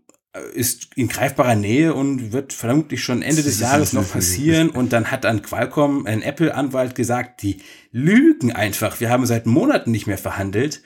[0.54, 4.70] ist in greifbarer Nähe und wird vermutlich schon Ende des Jahres noch passieren.
[4.70, 9.00] Und dann hat dann Qualcomm, ein Apple-Anwalt gesagt, die lügen einfach.
[9.00, 10.82] Wir haben seit Monaten nicht mehr verhandelt.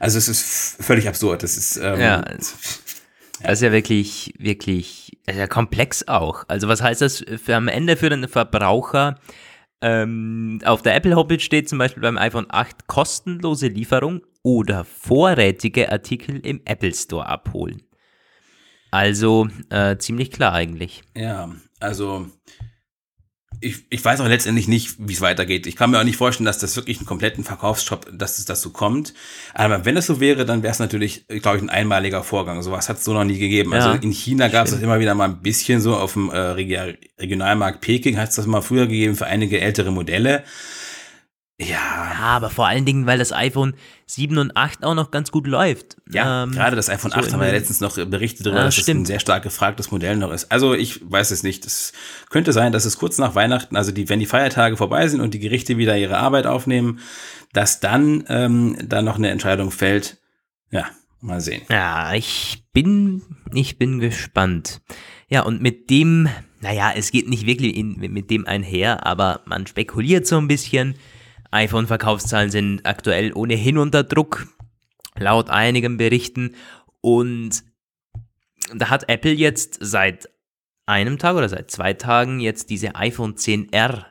[0.00, 1.42] Also es ist völlig absurd.
[1.42, 2.22] Das ist ähm, ja.
[3.42, 6.44] Das ist ja wirklich, wirklich ja komplex auch.
[6.48, 9.18] Also was heißt das für am Ende für den Verbraucher?
[9.80, 15.92] Ähm, auf der Apple Homepage steht zum Beispiel beim iPhone 8 kostenlose Lieferung oder vorrätige
[15.92, 17.82] Artikel im Apple Store abholen.
[18.90, 21.02] Also äh, ziemlich klar eigentlich.
[21.14, 22.26] Ja, also
[23.60, 25.66] ich, ich weiß auch letztendlich nicht, wie es weitergeht.
[25.66, 28.70] Ich kann mir auch nicht vorstellen, dass das wirklich einen kompletten Verkaufsshop, dass es so
[28.70, 29.14] kommt.
[29.54, 32.62] Aber wenn es so wäre, dann wäre es natürlich, glaube ich, ein einmaliger Vorgang.
[32.62, 33.72] Sowas hat es so noch nie gegeben.
[33.72, 36.30] Ja, also in China gab es das immer wieder mal ein bisschen so auf dem
[36.30, 40.44] äh, Regionalmarkt Peking hat es das mal früher gegeben für einige ältere Modelle.
[41.60, 41.66] Ja.
[41.66, 42.18] ja.
[42.20, 43.74] aber vor allen Dingen, weil das iPhone
[44.06, 45.96] 7 und 8 auch noch ganz gut läuft.
[46.08, 48.66] Ja, ähm, gerade das iPhone so 8 haben wir ja letztens noch berichtet darüber, ja,
[48.66, 48.88] dass stimmt.
[48.88, 50.52] es ein sehr stark gefragtes Modell noch ist.
[50.52, 51.66] Also ich weiß es nicht.
[51.66, 51.92] Es
[52.30, 55.34] könnte sein, dass es kurz nach Weihnachten, also die, wenn die Feiertage vorbei sind und
[55.34, 57.00] die Gerichte wieder ihre Arbeit aufnehmen,
[57.52, 60.18] dass dann ähm, da noch eine Entscheidung fällt.
[60.70, 60.86] Ja,
[61.20, 61.62] mal sehen.
[61.70, 64.80] Ja, ich bin, ich bin gespannt.
[65.28, 66.28] Ja, und mit dem,
[66.60, 70.94] naja, es geht nicht wirklich in, mit dem einher, aber man spekuliert so ein bisschen
[71.50, 74.48] iPhone-Verkaufszahlen sind aktuell ohnehin unter Druck,
[75.18, 76.54] laut einigen Berichten.
[77.00, 77.62] Und
[78.74, 80.28] da hat Apple jetzt seit
[80.86, 84.04] einem Tag oder seit zwei Tagen jetzt diese iPhone 10R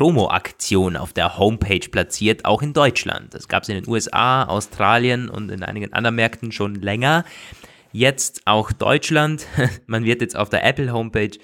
[0.00, 3.34] Promo-Aktion auf der Homepage platziert, auch in Deutschland.
[3.34, 7.24] Das gab es in den USA, Australien und in einigen anderen Märkten schon länger.
[7.92, 9.46] Jetzt auch Deutschland.
[9.86, 11.36] Man wird jetzt auf der Apple Homepage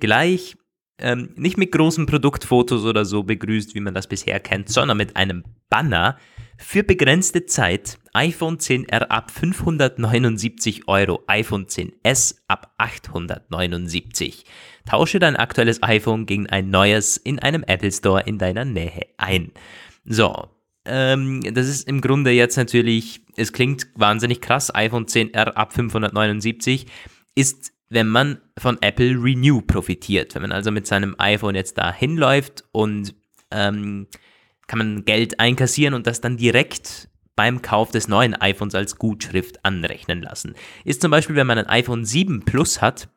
[0.00, 0.56] gleich
[1.00, 5.16] ähm, nicht mit großen Produktfotos oder so begrüßt, wie man das bisher kennt, sondern mit
[5.16, 6.16] einem Banner
[6.58, 14.44] für begrenzte Zeit iPhone 10R ab 579 Euro, iPhone 10S ab 879.
[14.84, 19.52] Tausche dein aktuelles iPhone gegen ein neues in einem Apple Store in deiner Nähe ein.
[20.04, 20.48] So,
[20.84, 26.86] ähm, das ist im Grunde jetzt natürlich, es klingt wahnsinnig krass, iPhone 10R ab 579
[27.34, 30.34] ist wenn man von Apple Renew profitiert.
[30.34, 33.14] Wenn man also mit seinem iPhone jetzt da hinläuft und
[33.50, 34.06] ähm,
[34.68, 39.64] kann man Geld einkassieren und das dann direkt beim Kauf des neuen iPhones als Gutschrift
[39.64, 40.54] anrechnen lassen.
[40.84, 43.08] Ist zum Beispiel, wenn man ein iPhone 7 Plus hat,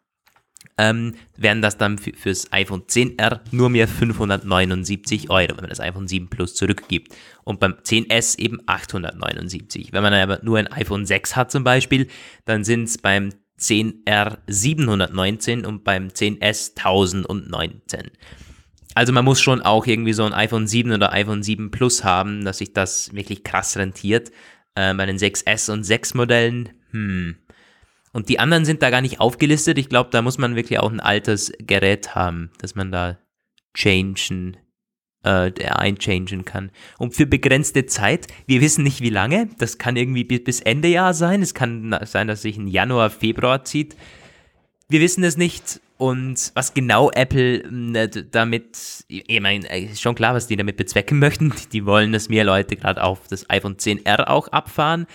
[0.78, 6.08] ähm, wären das dann fürs iPhone 10R nur mehr 579 Euro, wenn man das iPhone
[6.08, 7.16] 7 Plus zurückgibt.
[7.44, 9.94] Und beim 10S eben 879.
[9.94, 12.08] Wenn man aber nur ein iPhone 6 hat zum Beispiel,
[12.46, 18.12] dann sind es beim 10R 719 und beim 10S 1019.
[18.96, 22.46] Also man muss schon auch irgendwie so ein iPhone 7 oder iPhone 7 Plus haben,
[22.46, 24.32] dass sich das wirklich krass rentiert.
[24.76, 27.36] Äh, bei den 6S und 6 Modellen, hm.
[28.13, 29.78] Und die anderen sind da gar nicht aufgelistet.
[29.80, 33.18] Ich glaube, da muss man wirklich auch ein altes Gerät haben, dass man da
[33.74, 34.56] changen
[35.24, 36.72] äh, einchangen kann.
[36.98, 41.14] Und für begrenzte Zeit, wir wissen nicht wie lange, das kann irgendwie bis Ende Jahr
[41.14, 43.96] sein, es kann sein, dass sich ein Januar, Februar zieht.
[44.90, 50.16] Wir wissen es nicht und was genau Apple äh, damit, ich meine, äh, ist schon
[50.16, 51.54] klar, was die damit bezwecken möchten.
[51.72, 55.08] Die wollen, dass mehr Leute gerade auf das iPhone 10R auch abfahren.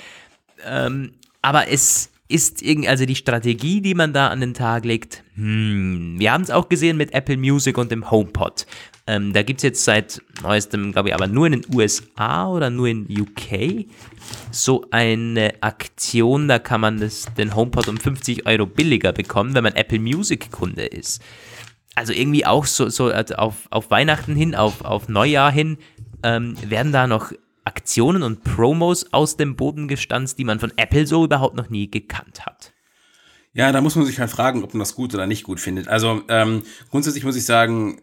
[0.64, 5.24] Ähm, aber es ist irgendwie, also die Strategie, die man da an den Tag legt,
[5.34, 8.66] hm, wir haben es auch gesehen mit Apple Music und dem HomePod.
[9.08, 12.68] Ähm, da gibt es jetzt seit neuestem, glaube ich, aber nur in den USA oder
[12.68, 13.86] nur in UK
[14.52, 19.64] so eine Aktion, da kann man das, den HomePod um 50 Euro billiger bekommen, wenn
[19.64, 21.22] man Apple Music Kunde ist.
[21.94, 25.78] Also irgendwie auch so, so auf, auf Weihnachten hin, auf, auf Neujahr hin,
[26.22, 27.32] ähm, werden da noch
[27.64, 31.90] Aktionen und Promos aus dem Boden gestanzt, die man von Apple so überhaupt noch nie
[31.90, 32.74] gekannt hat.
[33.54, 35.88] Ja, da muss man sich halt fragen, ob man das gut oder nicht gut findet.
[35.88, 38.02] Also ähm, grundsätzlich muss ich sagen,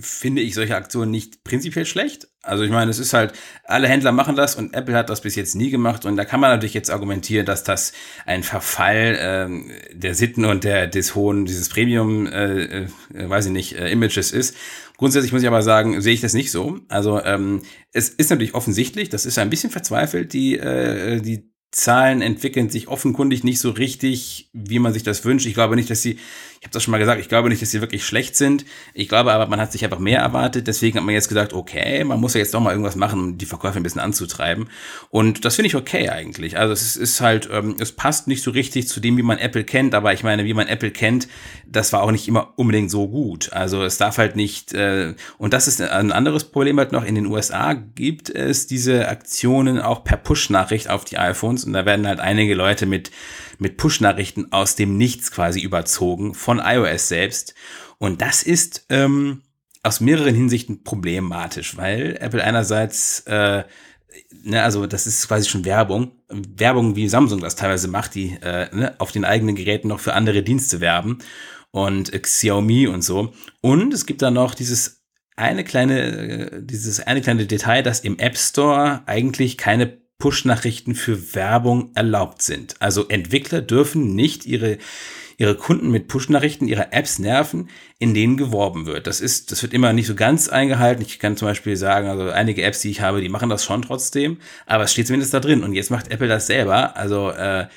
[0.00, 2.28] finde ich solche Aktionen nicht prinzipiell schlecht.
[2.42, 3.32] Also ich meine, es ist halt,
[3.64, 6.40] alle Händler machen das und Apple hat das bis jetzt nie gemacht und da kann
[6.40, 7.92] man natürlich jetzt argumentieren, dass das
[8.26, 13.52] ein Verfall ähm, der Sitten und der des hohen, dieses Premium, äh, äh, weiß ich
[13.52, 14.56] nicht, äh, Images ist.
[14.98, 16.80] Grundsätzlich muss ich aber sagen, sehe ich das nicht so.
[16.88, 22.22] Also ähm, es ist natürlich offensichtlich, das ist ein bisschen verzweifelt, die, äh, die Zahlen
[22.22, 25.46] entwickeln sich offenkundig nicht so richtig, wie man sich das wünscht.
[25.46, 26.18] Ich glaube nicht, dass sie
[26.60, 28.64] ich habe das schon mal gesagt, ich glaube nicht, dass sie wirklich schlecht sind.
[28.92, 30.66] Ich glaube aber, man hat sich einfach mehr erwartet.
[30.66, 33.38] Deswegen hat man jetzt gesagt, okay, man muss ja jetzt doch mal irgendwas machen, um
[33.38, 34.68] die Verkäufe ein bisschen anzutreiben.
[35.10, 36.58] Und das finde ich okay eigentlich.
[36.58, 39.62] Also es ist halt, ähm, es passt nicht so richtig zu dem, wie man Apple
[39.62, 39.94] kennt.
[39.94, 41.28] Aber ich meine, wie man Apple kennt,
[41.64, 43.52] das war auch nicht immer unbedingt so gut.
[43.52, 47.04] Also es darf halt nicht, äh, und das ist ein anderes Problem halt noch.
[47.04, 51.64] In den USA gibt es diese Aktionen auch per Push-Nachricht auf die iPhones.
[51.64, 53.12] Und da werden halt einige Leute mit
[53.58, 57.54] mit Push-Nachrichten aus dem Nichts quasi überzogen von iOS selbst.
[57.98, 59.42] Und das ist ähm,
[59.82, 63.64] aus mehreren Hinsichten problematisch, weil Apple einerseits, äh,
[64.44, 68.74] ne, also das ist quasi schon Werbung, Werbung wie Samsung das teilweise macht, die äh,
[68.74, 71.18] ne, auf den eigenen Geräten noch für andere Dienste werben
[71.70, 73.34] und äh, Xiaomi und so.
[73.60, 75.02] Und es gibt da noch dieses
[75.36, 81.34] eine kleine, äh, dieses eine kleine Detail, dass im App Store eigentlich keine Push-Nachrichten für
[81.34, 82.80] Werbung erlaubt sind.
[82.80, 84.78] Also Entwickler dürfen nicht ihre
[85.38, 89.06] ihre Kunden mit Push-Nachrichten ihrer Apps nerven, in denen geworben wird.
[89.06, 91.02] Das ist, das wird immer nicht so ganz eingehalten.
[91.02, 93.82] Ich kann zum Beispiel sagen, also einige Apps, die ich habe, die machen das schon
[93.82, 95.62] trotzdem, aber es steht zumindest da drin.
[95.62, 96.96] Und jetzt macht Apple das selber.
[96.96, 97.68] Also äh,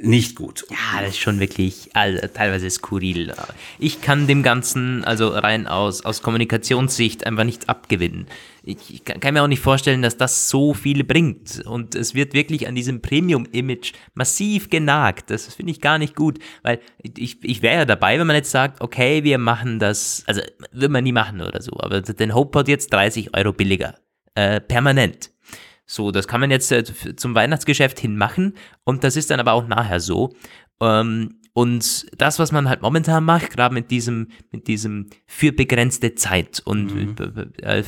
[0.00, 0.64] nicht gut.
[0.70, 3.32] Ja, das ist schon wirklich also, teilweise skurril.
[3.78, 8.26] Ich kann dem Ganzen, also rein aus, aus Kommunikationssicht, einfach nichts abgewinnen.
[8.62, 11.64] Ich, ich kann mir auch nicht vorstellen, dass das so viel bringt.
[11.66, 15.30] Und es wird wirklich an diesem Premium-Image massiv genagt.
[15.30, 18.50] Das finde ich gar nicht gut, weil ich, ich wäre ja dabei, wenn man jetzt
[18.50, 22.68] sagt, okay, wir machen das, also würde man nie machen oder so, aber den HomePod
[22.68, 23.94] jetzt 30 Euro billiger.
[24.34, 25.30] Äh, permanent.
[25.90, 29.54] So, das kann man jetzt äh, zum Weihnachtsgeschäft hin machen und das ist dann aber
[29.54, 30.34] auch nachher so.
[30.80, 36.14] Ähm, und das, was man halt momentan macht, gerade mit diesem, mit diesem für begrenzte
[36.14, 37.16] Zeit und mhm.
[37.62, 37.82] äh,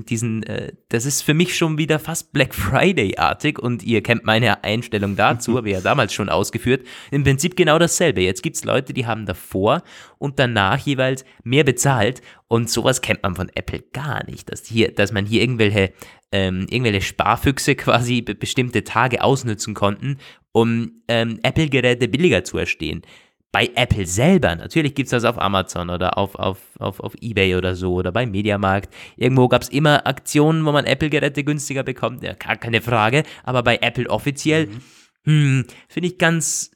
[0.00, 4.64] diesen, äh, das ist für mich schon wieder fast Black Friday-artig und ihr kennt meine
[4.64, 6.84] Einstellung dazu, habe ich ja damals schon ausgeführt.
[7.12, 8.22] Im Prinzip genau dasselbe.
[8.22, 9.84] Jetzt gibt es Leute, die haben davor
[10.18, 12.20] und danach jeweils mehr bezahlt
[12.52, 15.92] und sowas kennt man von Apple gar nicht, dass, hier, dass man hier irgendwelche,
[16.32, 20.18] ähm, irgendwelche Sparfüchse quasi bestimmte Tage ausnutzen konnten
[20.52, 23.02] um ähm, Apple-Geräte billiger zu erstehen.
[23.50, 27.56] Bei Apple selber, natürlich gibt es das auf Amazon oder auf, auf, auf, auf Ebay
[27.56, 28.94] oder so oder beim Mediamarkt.
[29.16, 33.24] Irgendwo gab es immer Aktionen, wo man Apple-Geräte günstiger bekommt, ja, gar keine Frage.
[33.44, 34.80] Aber bei Apple offiziell, mhm.
[35.24, 36.70] hm, finde ich ganz,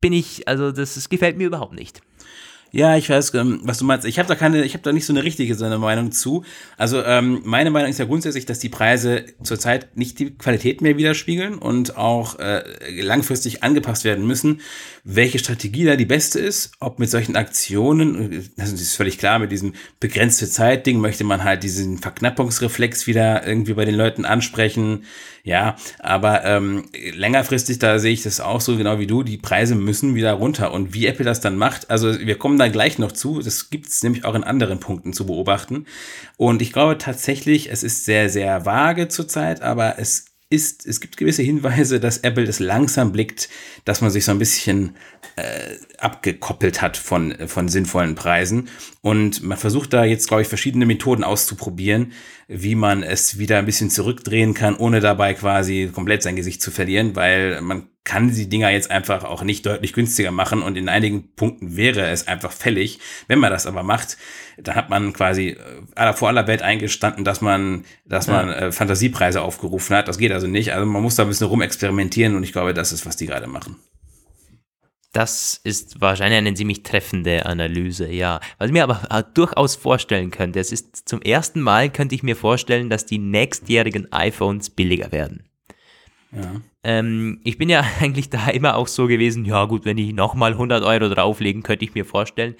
[0.00, 2.00] bin ich, also das, das gefällt mir überhaupt nicht.
[2.74, 4.06] Ja, ich weiß, ähm, was du meinst.
[4.06, 6.42] Ich habe da keine, ich habe da nicht so eine richtige so eine Meinung zu.
[6.78, 10.96] Also ähm, meine Meinung ist ja grundsätzlich, dass die Preise zurzeit nicht die Qualität mehr
[10.96, 12.62] widerspiegeln und auch äh,
[13.02, 14.62] langfristig angepasst werden müssen.
[15.04, 19.52] Welche Strategie da die beste ist, ob mit solchen Aktionen, das ist völlig klar, mit
[19.52, 25.04] diesem begrenzte Zeit-Ding möchte man halt diesen Verknappungsreflex wieder irgendwie bei den Leuten ansprechen.
[25.44, 29.74] Ja, aber ähm, längerfristig, da sehe ich das auch so genau wie du, die Preise
[29.74, 30.72] müssen wieder runter.
[30.72, 33.88] Und wie Apple das dann macht, also wir kommen da gleich noch zu, das gibt
[33.88, 35.86] es nämlich auch in anderen Punkten zu beobachten.
[36.36, 41.16] Und ich glaube tatsächlich, es ist sehr, sehr vage zurzeit, aber es ist, es gibt
[41.16, 43.48] gewisse Hinweise, dass Apple es langsam blickt,
[43.84, 44.96] dass man sich so ein bisschen
[45.36, 48.68] äh, abgekoppelt hat von, von sinnvollen Preisen.
[49.00, 52.12] Und man versucht da jetzt, glaube ich, verschiedene Methoden auszuprobieren,
[52.48, 56.70] wie man es wieder ein bisschen zurückdrehen kann, ohne dabei quasi komplett sein Gesicht zu
[56.70, 60.88] verlieren, weil man kann die Dinger jetzt einfach auch nicht deutlich günstiger machen und in
[60.88, 62.98] einigen Punkten wäre es einfach fällig.
[63.28, 64.16] Wenn man das aber macht,
[64.58, 65.56] dann hat man quasi
[65.94, 70.08] äh, vor aller Welt eingestanden, dass man, dass man äh, Fantasiepreise aufgerufen hat.
[70.08, 70.72] Das geht also nicht.
[70.72, 73.46] Also man muss da ein bisschen rumexperimentieren und ich glaube, das ist, was die gerade
[73.46, 73.76] machen.
[75.12, 78.40] Das ist wahrscheinlich eine ziemlich treffende Analyse, ja.
[78.58, 82.22] Was ich mir aber äh, durchaus vorstellen könnte, es ist zum ersten Mal könnte ich
[82.22, 85.44] mir vorstellen, dass die nächstjährigen iPhones billiger werden.
[86.82, 90.52] Ähm, ich bin ja eigentlich da immer auch so gewesen, ja gut, wenn die nochmal
[90.52, 92.54] 100 Euro drauflegen, könnte ich mir vorstellen.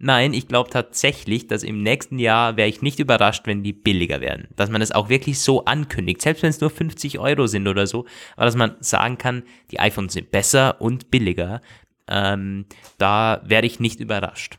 [0.00, 4.20] Nein, ich glaube tatsächlich, dass im nächsten Jahr wäre ich nicht überrascht, wenn die billiger
[4.20, 4.46] werden.
[4.54, 7.88] Dass man es auch wirklich so ankündigt, selbst wenn es nur 50 Euro sind oder
[7.88, 9.42] so, aber dass man sagen kann,
[9.72, 11.60] die iPhones sind besser und billiger.
[12.06, 12.66] Ähm,
[12.98, 14.58] da werde ich nicht überrascht.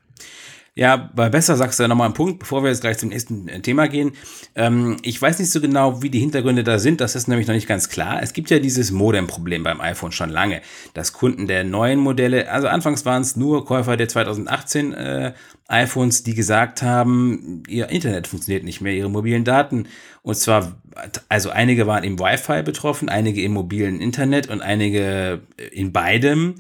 [0.76, 3.48] Ja, bei besser sagst du ja nochmal einen Punkt, bevor wir jetzt gleich zum nächsten
[3.48, 4.14] äh, Thema gehen.
[4.56, 7.02] Ähm, ich weiß nicht so genau, wie die Hintergründe da sind.
[7.02, 8.22] Das ist nämlich noch nicht ganz klar.
[8.22, 10.62] Es gibt ja dieses Modem-Problem beim iPhone schon lange,
[10.94, 15.34] dass Kunden der neuen Modelle, also anfangs waren es nur Käufer der 2018 äh,
[15.68, 19.88] iPhones, die gesagt haben, ihr Internet funktioniert nicht mehr, ihre mobilen Daten.
[20.22, 20.82] Und zwar,
[21.30, 26.56] also einige waren im Wi-Fi betroffen, einige im mobilen Internet und einige in beidem.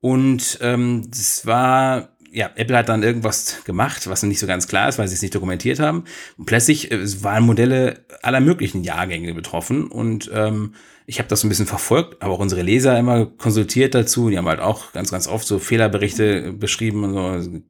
[0.00, 4.88] Und ähm, das war ja, Apple hat dann irgendwas gemacht, was nicht so ganz klar
[4.88, 6.04] ist, weil sie es nicht dokumentiert haben.
[6.38, 10.74] Und plötzlich äh, waren Modelle aller möglichen Jahrgänge betroffen und ähm,
[11.06, 14.30] ich habe das ein bisschen verfolgt, aber auch unsere Leser immer konsultiert dazu.
[14.30, 17.60] Die haben halt auch ganz, ganz oft so Fehlerberichte beschrieben und so.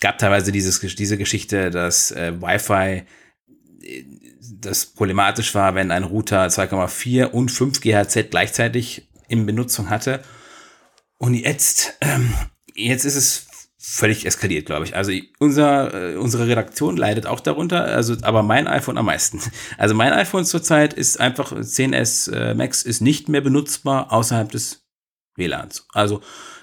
[0.00, 3.04] Gab teilweise dieses, diese Geschichte, dass äh, Wi-Fi
[3.82, 4.04] äh,
[4.60, 10.20] das problematisch war, wenn ein Router 2,4 und 5 GHz gleichzeitig in Benutzung hatte.
[11.16, 12.34] Und jetzt, ähm,
[12.74, 13.47] jetzt ist es
[13.80, 14.96] völlig eskaliert, glaube ich.
[14.96, 19.40] Also unser, äh, unsere Redaktion leidet auch darunter, also aber mein iPhone am meisten.
[19.78, 24.84] Also mein iPhone zurzeit ist einfach 10s äh, Max ist nicht mehr benutzbar außerhalb des
[25.36, 25.86] WLANs.
[25.92, 26.20] Also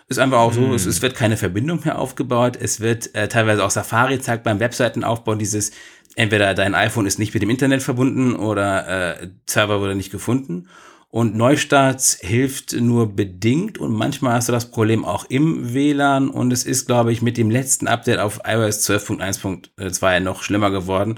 [0.08, 0.74] ist einfach auch so, mm.
[0.74, 2.58] es, es, wird keine Verbindung mehr aufgebaut.
[2.60, 5.72] Es wird äh, teilweise auch Safari zeigt beim Webseitenaufbau dieses
[6.16, 10.68] entweder dein iPhone ist nicht mit dem Internet verbunden oder äh, Server wurde nicht gefunden.
[11.16, 16.52] Und Neustarts hilft nur bedingt und manchmal hast du das Problem auch im WLAN und
[16.52, 21.16] es ist, glaube ich, mit dem letzten Update auf iOS 12.1.2 noch schlimmer geworden.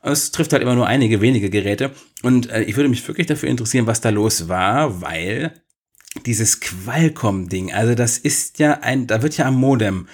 [0.00, 1.90] Es trifft halt immer nur einige wenige Geräte.
[2.22, 5.52] Und äh, ich würde mich wirklich dafür interessieren, was da los war, weil
[6.24, 10.08] dieses Qualcomm-Ding, also das ist ja ein, da wird ja am Modem,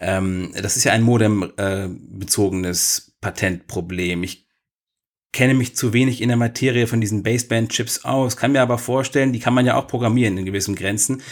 [0.00, 4.22] ähm, das ist ja ein Modem-bezogenes äh, Patentproblem.
[4.22, 4.45] Ich
[5.36, 9.32] kenne mich zu wenig in der Materie von diesen Baseband-Chips aus, kann mir aber vorstellen,
[9.32, 11.22] die kann man ja auch programmieren in gewissen Grenzen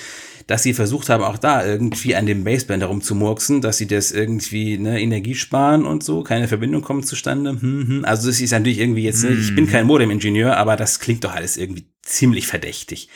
[0.47, 4.77] dass sie versucht haben, auch da irgendwie an dem Baseband herumzumurksen, dass sie das irgendwie
[4.77, 7.53] ne, Energie sparen und so, keine Verbindung kommt zustande.
[7.53, 8.05] Hm, hm.
[8.05, 9.41] Also das ist natürlich irgendwie jetzt, hm.
[9.41, 13.09] ich bin kein Modem-Ingenieur, aber das klingt doch alles irgendwie ziemlich verdächtig.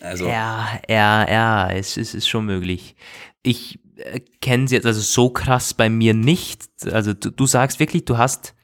[0.00, 0.26] Also.
[0.26, 2.96] Ja, ja, ja, es, es ist schon möglich.
[3.42, 6.64] Ich äh, kenne sie jetzt also so krass bei mir nicht.
[6.90, 8.54] Also du, du sagst wirklich, du hast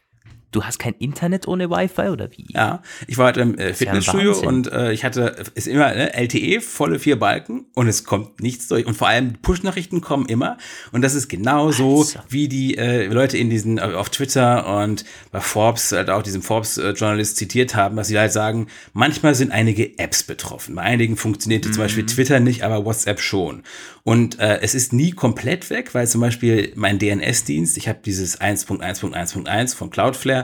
[0.51, 2.47] Du hast kein Internet ohne Wi-Fi oder wie?
[2.49, 6.15] Ja, ich war halt im äh, Fitnessstudio ja und äh, ich hatte, ist immer ne,
[6.15, 8.87] LTE, volle vier Balken und es kommt nichts durch.
[8.87, 10.57] Und vor allem Push-Nachrichten kommen immer.
[10.91, 12.21] Und das ist genau so, also.
[12.31, 16.41] wie die äh, Leute in diesen, äh, auf Twitter und bei Forbes, halt auch diesem
[16.41, 20.77] Forbes-Journalist zitiert haben, dass sie halt sagen, manchmal sind einige Apps betroffen.
[20.77, 21.73] Bei einigen funktionierte mhm.
[21.75, 23.65] zum Beispiel Twitter nicht, aber WhatsApp schon.
[24.03, 28.41] Und äh, es ist nie komplett weg, weil zum Beispiel mein DNS-Dienst, ich habe dieses
[28.41, 30.38] 1.1.1.1 von Cloudflare,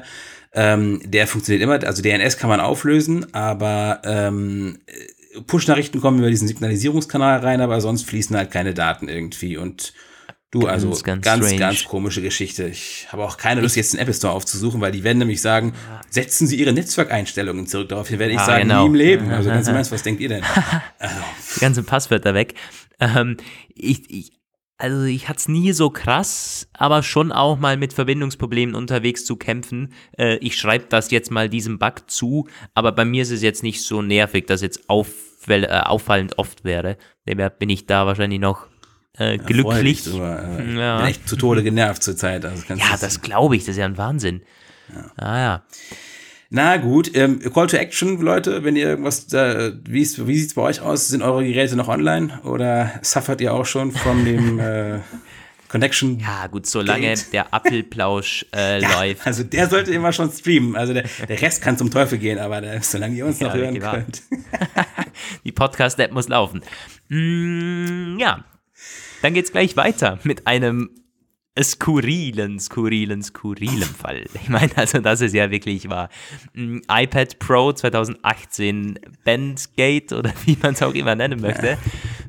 [0.52, 4.78] ähm, der funktioniert immer, also DNS kann man auflösen, aber ähm,
[5.46, 9.92] Push-Nachrichten kommen über diesen Signalisierungskanal rein, aber sonst fließen halt keine Daten irgendwie und
[10.54, 12.68] Du, also ganz, ganz, ganz, komische Geschichte.
[12.68, 15.72] Ich habe auch keine Lust, jetzt den Apple Store aufzusuchen, weil die werden nämlich sagen,
[16.10, 17.88] setzen Sie Ihre Netzwerkeinstellungen zurück.
[17.88, 18.82] Daraufhin werde ich ah, sagen, genau.
[18.82, 19.30] nie im Leben.
[19.32, 20.44] Also ganz im Ernst, was denkt ihr denn?
[21.00, 21.16] Also.
[21.56, 22.54] Die ganzen Passwörter weg.
[23.00, 23.36] Ähm,
[23.74, 24.32] ich, ich,
[24.84, 29.36] also ich hatte es nie so krass, aber schon auch mal mit Verbindungsproblemen unterwegs zu
[29.36, 29.94] kämpfen.
[30.18, 33.62] Äh, ich schreibe das jetzt mal diesem Bug zu, aber bei mir ist es jetzt
[33.62, 36.98] nicht so nervig, dass jetzt auffall, äh, auffallend oft wäre.
[37.24, 38.66] Daher bin ich da wahrscheinlich noch
[39.16, 40.04] äh, glücklich.
[40.04, 40.98] Drüber, äh, ja.
[40.98, 42.44] Bin echt zu Tode genervt zurzeit.
[42.44, 44.42] Also ja, das glaube ich, das ist ja ein Wahnsinn.
[44.94, 45.10] Ja.
[45.16, 45.62] Ah ja.
[46.50, 50.54] Na gut, ähm, Call to Action, Leute, wenn ihr irgendwas, äh, wie, ist, wie sieht's
[50.54, 51.08] bei euch aus?
[51.08, 55.00] Sind eure Geräte noch online oder suffert ihr auch schon von dem äh,
[55.68, 56.20] Connection?
[56.20, 57.32] Ja, gut, solange Gate?
[57.32, 59.26] der Apfelplausch äh, ja, läuft.
[59.26, 60.76] Also der sollte immer schon streamen.
[60.76, 63.54] Also der, der Rest kann zum Teufel gehen, aber der, solange ihr uns ja, noch
[63.54, 64.22] hören könnt.
[65.44, 66.62] Die Podcast-App muss laufen.
[67.08, 68.44] Mm, ja,
[69.22, 70.90] dann geht's gleich weiter mit einem
[71.62, 74.24] skurrilen, skurrilen, skurrilen Fall.
[74.34, 76.08] Ich meine, also das ist ja wirklich wahr.
[76.54, 81.78] Mm, iPad Pro 2018 Bandgate oder wie man es auch immer nennen möchte.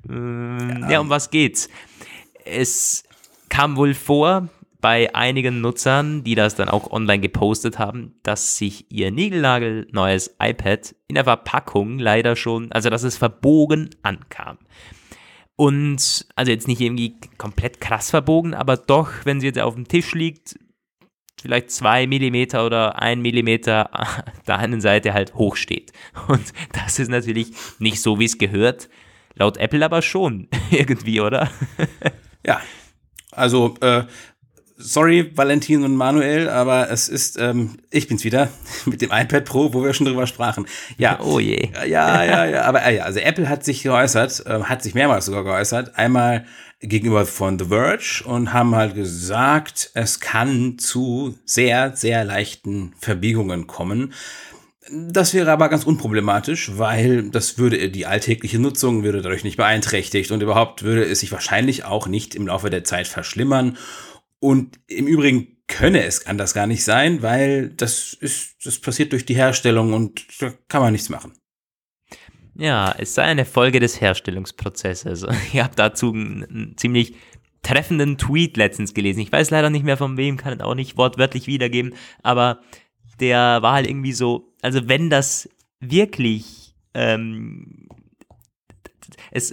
[0.08, 0.90] Ja.
[0.90, 1.70] ja, um was geht's?
[2.46, 3.04] Es
[3.50, 4.50] kam wohl vor
[4.86, 10.36] bei einigen Nutzern, die das dann auch online gepostet haben, dass sich ihr Nigelnagel neues
[10.40, 14.60] iPad in der Verpackung leider schon, also dass es verbogen ankam.
[15.58, 19.88] Und also jetzt nicht irgendwie komplett krass verbogen, aber doch, wenn sie jetzt auf dem
[19.88, 20.60] Tisch liegt,
[21.42, 23.90] vielleicht zwei Millimeter oder ein Millimeter
[24.48, 25.94] der einen Seite halt hoch steht.
[26.28, 28.90] Und das ist natürlich nicht so, wie es gehört.
[29.36, 31.50] Laut Apple aber schon irgendwie, oder?
[32.46, 32.62] ja.
[33.32, 34.06] Also äh,
[34.78, 38.50] sorry, Valentin und Manuel, aber es ist, ähm, ich bin's wieder
[38.86, 40.66] mit dem iPad Pro, wo wir schon drüber sprachen.
[40.98, 41.70] Ja, oh je.
[41.88, 45.26] Ja, ja, ja, aber äh, ja, also Apple hat sich geäußert, äh, hat sich mehrmals
[45.26, 45.96] sogar geäußert.
[45.98, 46.46] Einmal
[46.82, 53.66] gegenüber von The Verge und haben halt gesagt, es kann zu sehr, sehr leichten Verbiegungen
[53.66, 54.14] kommen.
[54.92, 60.30] Das wäre aber ganz unproblematisch, weil das würde die alltägliche Nutzung würde dadurch nicht beeinträchtigt
[60.30, 63.78] und überhaupt würde es sich wahrscheinlich auch nicht im Laufe der Zeit verschlimmern
[64.46, 69.26] und im Übrigen könne es anders gar nicht sein, weil das ist, das passiert durch
[69.26, 71.34] die Herstellung und da kann man nichts machen.
[72.54, 75.26] Ja, es sei eine Folge des Herstellungsprozesses.
[75.52, 77.16] Ich habe dazu einen ziemlich
[77.64, 79.22] treffenden Tweet letztens gelesen.
[79.22, 82.62] Ich weiß leider nicht mehr von wem, kann es auch nicht wortwörtlich wiedergeben, aber
[83.20, 87.90] der war halt irgendwie so, also wenn das wirklich, ähm,
[89.32, 89.52] es,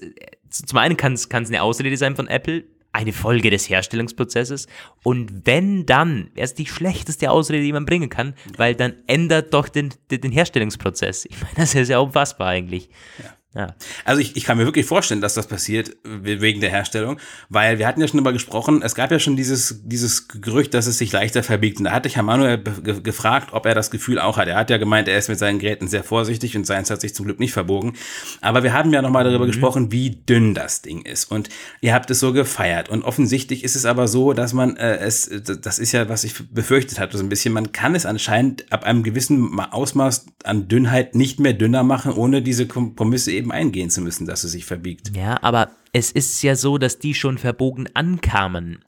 [0.51, 4.66] zum einen kann es eine Ausrede sein von Apple, eine Folge des Herstellungsprozesses.
[5.03, 9.68] Und wenn dann, es die schlechteste Ausrede, die man bringen kann, weil dann ändert doch
[9.68, 11.24] den, den Herstellungsprozess.
[11.24, 12.90] Ich meine, das ist ja unfassbar eigentlich.
[13.22, 13.34] Ja.
[13.55, 13.74] Ja.
[14.07, 17.18] Also ich, ich kann mir wirklich vorstellen, dass das passiert wegen der Herstellung,
[17.50, 20.86] weil wir hatten ja schon darüber gesprochen, es gab ja schon dieses, dieses Gerücht, dass
[20.86, 21.78] es sich leichter verbiegt.
[21.78, 22.62] Und da hatte ich Herrn Manuel
[23.03, 24.48] gefragt, ob er das Gefühl auch hat.
[24.48, 27.14] Er hat ja gemeint, er ist mit seinen Geräten sehr vorsichtig und seins hat sich
[27.14, 27.92] zum Glück nicht verbogen.
[28.40, 29.50] Aber wir haben ja nochmal darüber mhm.
[29.50, 31.30] gesprochen, wie dünn das Ding ist.
[31.30, 31.50] Und
[31.82, 32.88] ihr habt es so gefeiert.
[32.88, 35.30] Und offensichtlich ist es aber so, dass man äh, es,
[35.61, 38.84] das ist ja, was ich befürchtet hatte, so ein bisschen, man kann es anscheinend ab
[38.84, 43.90] einem gewissen Ausmaß an Dünnheit nicht mehr dünner machen, ohne diese Kompromisse eben eben eingehen
[43.90, 45.14] zu müssen, dass es sich verbiegt.
[45.16, 48.84] Ja, aber es ist ja so, dass die schon verbogen ankamen.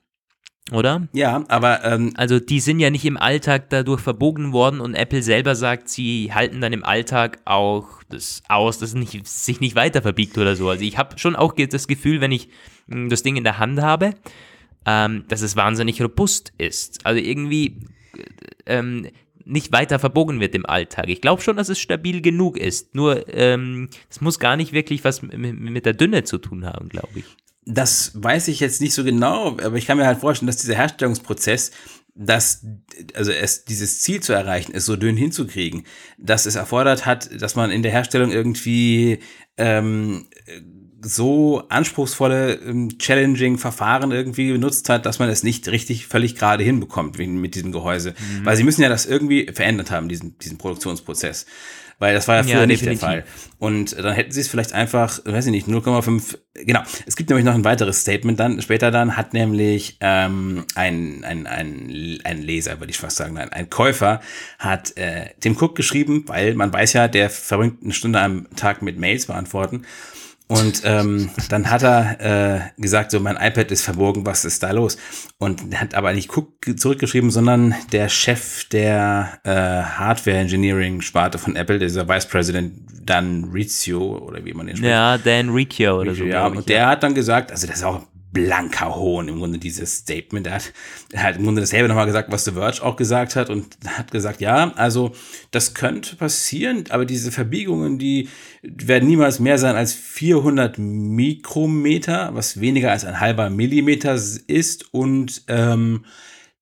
[0.70, 1.08] oder?
[1.12, 5.22] Ja, aber ähm, also die sind ja nicht im Alltag dadurch verbogen worden und Apple
[5.22, 9.76] selber sagt, sie halten dann im Alltag auch das aus, dass es nicht, sich nicht
[9.76, 10.68] weiter verbiegt oder so.
[10.68, 12.48] Also ich habe schon auch das Gefühl, wenn ich
[12.88, 14.14] hm, das Ding in der Hand habe,
[14.86, 17.04] ähm, dass es wahnsinnig robust ist.
[17.04, 17.80] Also irgendwie
[18.66, 19.08] ähm,
[19.44, 21.08] nicht weiter verbogen wird im Alltag.
[21.08, 22.94] Ich glaube schon, dass es stabil genug ist.
[22.94, 27.10] Nur ähm, es muss gar nicht wirklich was mit, der Dünne zu tun haben, glaube
[27.16, 27.24] ich.
[27.66, 30.74] Das weiß ich jetzt nicht so genau, aber ich kann mir halt vorstellen, dass dieser
[30.74, 31.70] Herstellungsprozess,
[32.14, 32.66] dass,
[33.14, 35.84] also es, dieses Ziel zu erreichen, es so dünn hinzukriegen,
[36.18, 39.18] dass es erfordert hat, dass man in der Herstellung irgendwie
[39.56, 40.26] ähm,
[41.04, 46.64] so anspruchsvolle, ähm, challenging Verfahren irgendwie benutzt hat, dass man es nicht richtig völlig gerade
[46.64, 48.10] hinbekommt wie mit diesem Gehäuse.
[48.10, 48.46] Mhm.
[48.46, 51.46] Weil sie müssen ja das irgendwie verändert haben, diesen, diesen Produktionsprozess.
[51.98, 53.24] Weil das war ja früher ja, nicht der Fall.
[53.58, 56.82] Und dann hätten sie es vielleicht einfach, weiß ich nicht, 0,5, genau.
[57.06, 61.46] Es gibt nämlich noch ein weiteres Statement dann, später dann hat nämlich ähm, ein, ein,
[61.46, 64.20] ein, ein Leser, würde ich fast sagen, nein, ein Käufer
[64.58, 68.82] hat äh, Tim Cook geschrieben, weil man weiß ja, der verbringt eine Stunde am Tag
[68.82, 69.84] mit Mails beantworten.
[70.46, 72.20] Und ähm, dann hat er
[72.76, 74.98] äh, gesagt, so mein iPad ist verborgen, was ist da los?
[75.38, 81.38] Und er hat aber nicht Cook zurückgeschrieben, sondern der Chef der äh, Hardware Engineering Sparte
[81.38, 82.74] von Apple, dieser Vice President
[83.04, 84.90] Dan Riccio oder wie man den spricht.
[84.90, 86.24] Ja, Dan Riccio oder so.
[86.24, 88.02] Ja, und der hat dann gesagt, also das ist auch
[88.34, 90.46] blanker Hohn im Grunde dieses Statement.
[90.46, 90.72] Er hat,
[91.12, 94.10] er hat im Grunde dasselbe nochmal gesagt, was The Verge auch gesagt hat und hat
[94.10, 95.12] gesagt, ja, also
[95.52, 98.28] das könnte passieren, aber diese Verbiegungen, die
[98.62, 105.44] werden niemals mehr sein als 400 Mikrometer, was weniger als ein halber Millimeter ist und
[105.48, 106.04] ähm,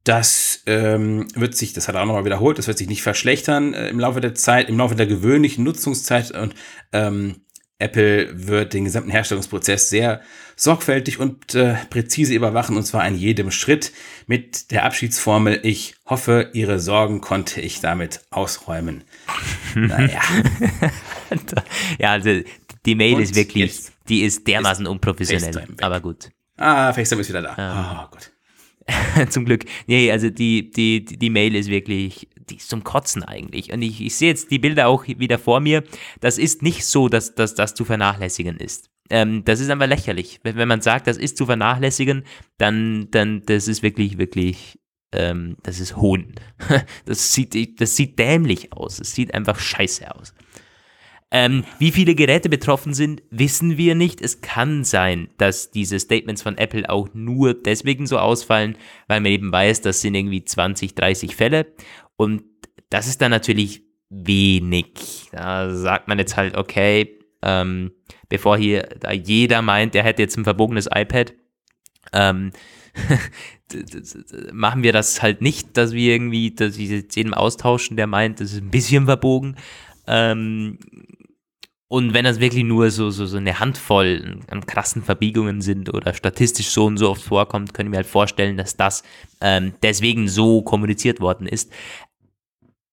[0.05, 3.73] das ähm, wird sich, das hat er auch nochmal wiederholt, das wird sich nicht verschlechtern
[3.73, 6.55] äh, im Laufe der Zeit, im Laufe der gewöhnlichen Nutzungszeit und
[6.93, 7.37] ähm,
[7.83, 10.21] Apple wird den gesamten Herstellungsprozess sehr
[10.57, 13.93] sorgfältig und äh, präzise überwachen und zwar in jedem Schritt
[14.27, 19.05] mit der Abschiedsformel Ich hoffe, Ihre Sorgen konnte ich damit ausräumen.
[19.75, 20.21] naja.
[21.99, 22.41] ja, also
[22.87, 26.31] die Mail und ist wirklich, die ist dermaßen unprofessionell, aber gut.
[26.57, 27.57] Ah, FaceTime ist wieder da.
[27.59, 28.01] Ähm.
[28.05, 28.33] Oh Gott.
[29.31, 29.65] Zum Glück.
[29.87, 33.73] Nee, also die, die, die Mail ist wirklich die ist zum Kotzen eigentlich.
[33.73, 35.83] Und ich, ich sehe jetzt die Bilder auch wieder vor mir.
[36.21, 38.91] Das ist nicht so, dass, dass das zu vernachlässigen ist.
[39.11, 40.41] Ähm, das ist einfach lächerlich.
[40.43, 42.25] Wenn, wenn man sagt, das ist zu vernachlässigen,
[42.59, 44.79] dann, dann das ist wirklich, wirklich,
[45.13, 46.35] ähm, das ist Hohn.
[47.07, 49.01] Das sieht, das sieht dämlich aus.
[49.01, 50.35] Es sieht einfach scheiße aus.
[51.35, 54.21] Ähm, wie viele Geräte betroffen sind, wissen wir nicht.
[54.21, 58.77] Es kann sein, dass diese Statements von Apple auch nur deswegen so ausfallen,
[59.09, 61.73] weil man eben weiß, das sind irgendwie 20, 30 Fälle
[62.23, 62.45] und
[62.91, 65.29] das ist dann natürlich wenig.
[65.33, 67.93] Da sagt man jetzt halt, okay, ähm,
[68.29, 71.35] bevor hier da jeder meint, der hätte jetzt ein verbogenes iPad,
[72.13, 72.53] ähm,
[74.53, 78.41] machen wir das halt nicht, dass wir irgendwie, dass wir jetzt jedem austauschen, der meint,
[78.41, 79.57] das ist ein bisschen verbogen.
[80.07, 80.79] Ähm,
[81.89, 86.15] und wenn das wirklich nur so, so, so eine Handvoll an krassen Verbiegungen sind oder
[86.15, 89.03] statistisch so und so oft vorkommt, können wir halt vorstellen, dass das
[89.43, 91.71] ähm, deswegen so kommuniziert worden ist.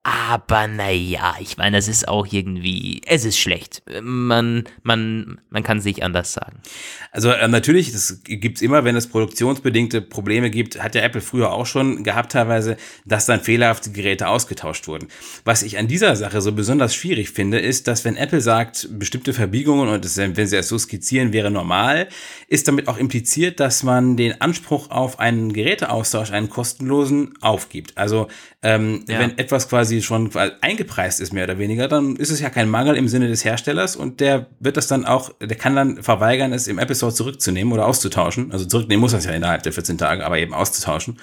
[0.03, 3.83] Aber naja, ich meine, es ist auch irgendwie, es ist schlecht.
[4.01, 6.61] Man, man, man kann es nicht anders sagen.
[7.11, 11.51] Also äh, natürlich, das gibt's immer, wenn es produktionsbedingte Probleme gibt, hat ja Apple früher
[11.51, 15.09] auch schon gehabt teilweise, dass dann fehlerhafte Geräte ausgetauscht wurden.
[15.43, 19.33] Was ich an dieser Sache so besonders schwierig finde, ist, dass wenn Apple sagt, bestimmte
[19.33, 22.07] Verbiegungen und das, wenn sie es so skizzieren, wäre normal,
[22.47, 27.97] ist damit auch impliziert, dass man den Anspruch auf einen Geräteaustausch, einen kostenlosen, aufgibt.
[27.97, 28.29] Also
[28.61, 29.19] ähm, ja.
[29.19, 30.29] wenn etwas quasi quasi schon
[30.61, 33.95] eingepreist ist, mehr oder weniger, dann ist es ja kein Mangel im Sinne des Herstellers
[33.95, 37.73] und der wird das dann auch, der kann dann verweigern, es im Apple Store zurückzunehmen
[37.73, 38.51] oder auszutauschen.
[38.51, 41.17] Also zurücknehmen muss das ja innerhalb der 14 Tage, aber eben auszutauschen.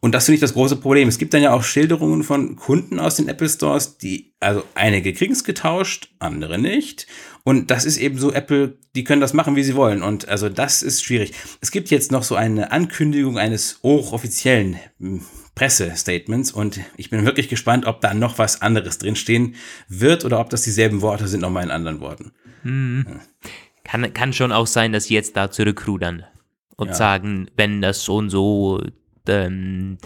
[0.00, 1.08] Und das finde ich das große Problem.
[1.08, 5.14] Es gibt dann ja auch Schilderungen von Kunden aus den Apple Stores, die, also einige
[5.14, 7.06] kriegen es getauscht, andere nicht.
[7.44, 10.02] Und das ist eben so, Apple, die können das machen, wie sie wollen.
[10.02, 11.32] Und also das ist schwierig.
[11.62, 15.22] Es gibt jetzt noch so eine Ankündigung eines hochoffiziellen hm,
[15.56, 19.56] Pressestatements und ich bin wirklich gespannt, ob da noch was anderes drinstehen
[19.88, 22.32] wird oder ob das dieselben Worte sind, nochmal in anderen Worten.
[22.62, 23.06] Mhm.
[23.08, 23.20] Ja.
[23.82, 26.24] Kann, kann schon auch sein, dass sie jetzt da zurückrudern
[26.76, 26.94] und ja.
[26.94, 28.82] sagen, wenn das so und so
[29.26, 29.96] ähm,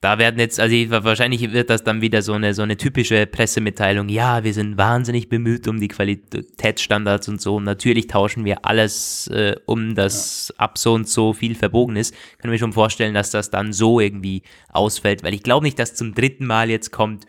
[0.00, 4.08] da werden jetzt, also wahrscheinlich wird das dann wieder so eine, so eine typische Pressemitteilung.
[4.08, 7.56] Ja, wir sind wahnsinnig bemüht um die Qualitätsstandards und so.
[7.56, 10.64] Und natürlich tauschen wir alles äh, um, das ja.
[10.64, 12.14] ab so und so viel verbogen ist.
[12.38, 15.96] Können wir schon vorstellen, dass das dann so irgendwie ausfällt, weil ich glaube nicht, dass
[15.96, 17.26] zum dritten Mal jetzt kommt,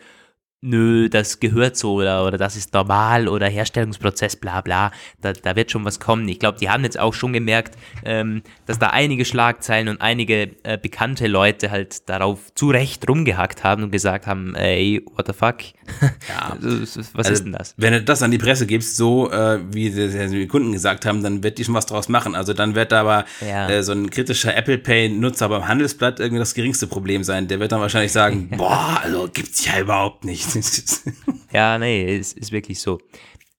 [0.62, 5.56] nö, das gehört so oder, oder das ist normal oder Herstellungsprozess, bla bla, da, da
[5.56, 6.28] wird schon was kommen.
[6.28, 10.50] Ich glaube, die haben jetzt auch schon gemerkt, ähm, dass da einige Schlagzeilen und einige
[10.62, 15.32] äh, bekannte Leute halt darauf zu Recht rumgehackt haben und gesagt haben, ey, what the
[15.32, 15.56] fuck?
[16.28, 16.56] Ja.
[16.60, 17.74] was Also, ist denn das?
[17.76, 21.22] Wenn du das an die Presse gibst, so äh, wie die, die Kunden gesagt haben,
[21.22, 22.34] dann wird die schon was draus machen.
[22.34, 23.68] Also dann wird da aber Ja.
[23.68, 27.48] äh, so ein kritischer Apple Pay-Nutzer beim Handelsblatt irgendwie das geringste Problem sein.
[27.48, 30.49] Der wird dann wahrscheinlich sagen, boah, also gibt's ja überhaupt nicht.
[31.52, 33.00] Ja, nee, ist, ist wirklich so.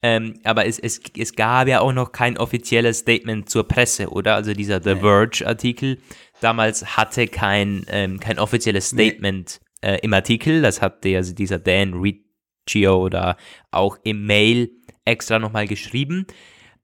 [0.02, 4.36] Ähm, aber es, es, es gab ja auch noch kein offizielles Statement zur Presse, oder?
[4.36, 6.00] Also dieser The Verge-Artikel
[6.40, 10.62] damals hatte kein, ähm, kein offizielles Statement äh, im Artikel.
[10.62, 13.38] Das hat der, also dieser Dan Riccio da
[13.70, 14.72] auch im Mail
[15.06, 16.26] extra nochmal geschrieben.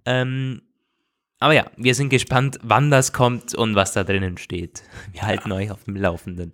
[0.05, 0.61] Ähm,
[1.39, 4.83] aber ja, wir sind gespannt, wann das kommt und was da drinnen steht.
[5.11, 6.51] Wir halten euch auf dem Laufenden.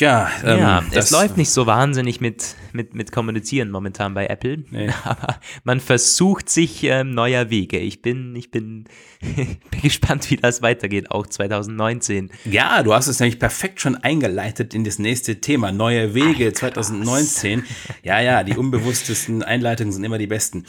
[0.00, 4.64] Ja, ähm, Ja, es läuft nicht so wahnsinnig mit, mit, mit Kommunizieren momentan bei Apple.
[4.70, 4.90] Nee.
[5.04, 7.78] Aber man versucht sich ähm, neuer Wege.
[7.78, 8.84] Ich bin, ich bin,
[9.20, 12.30] bin gespannt, wie das weitergeht, auch 2019.
[12.46, 15.72] Ja, du hast es nämlich perfekt schon eingeleitet in das nächste Thema.
[15.72, 17.64] Neue Wege 2019.
[18.02, 20.64] Ja, ja, die unbewusstesten Einleitungen sind immer die besten.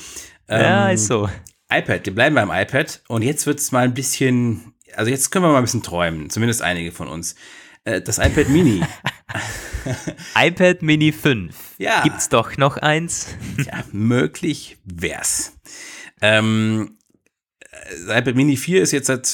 [0.50, 1.30] ja, Ähm, ist so.
[1.72, 5.46] iPad, wir bleiben beim iPad und jetzt wird es mal ein bisschen, also jetzt können
[5.46, 7.36] wir mal ein bisschen träumen, zumindest einige von uns.
[7.86, 8.82] Äh, Das iPad Mini,
[10.36, 11.56] iPad Mini 5.
[11.78, 12.02] Ja.
[12.04, 13.28] Gibt's doch noch eins?
[13.66, 15.54] ja, möglich wär's.
[16.22, 16.98] Ähm,
[17.92, 19.28] das iPad Mini 4 ist jetzt seit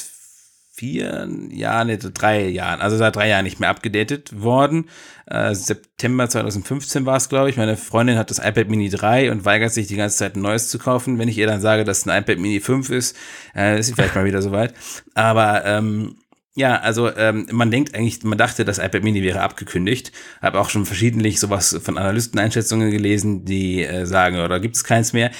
[0.72, 4.88] vier Jahren, nee, drei Jahren, also seit drei Jahren nicht mehr abgedatet worden.
[5.26, 7.58] Äh, September 2015 war es, glaube ich.
[7.58, 10.70] Meine Freundin hat das iPad Mini 3 und weigert sich die ganze Zeit ein neues
[10.70, 11.18] zu kaufen.
[11.18, 13.14] Wenn ich ihr dann sage, dass es ein iPad Mini 5 ist,
[13.54, 14.72] äh, ist sie vielleicht mal wieder soweit.
[15.14, 16.16] Aber ähm,
[16.54, 20.10] ja, also ähm, man denkt eigentlich, man dachte, das iPad Mini wäre abgekündigt.
[20.42, 25.12] Habe auch schon verschiedentlich sowas von Analysteneinschätzungen gelesen, die äh, sagen, oder gibt es keins
[25.12, 25.30] mehr.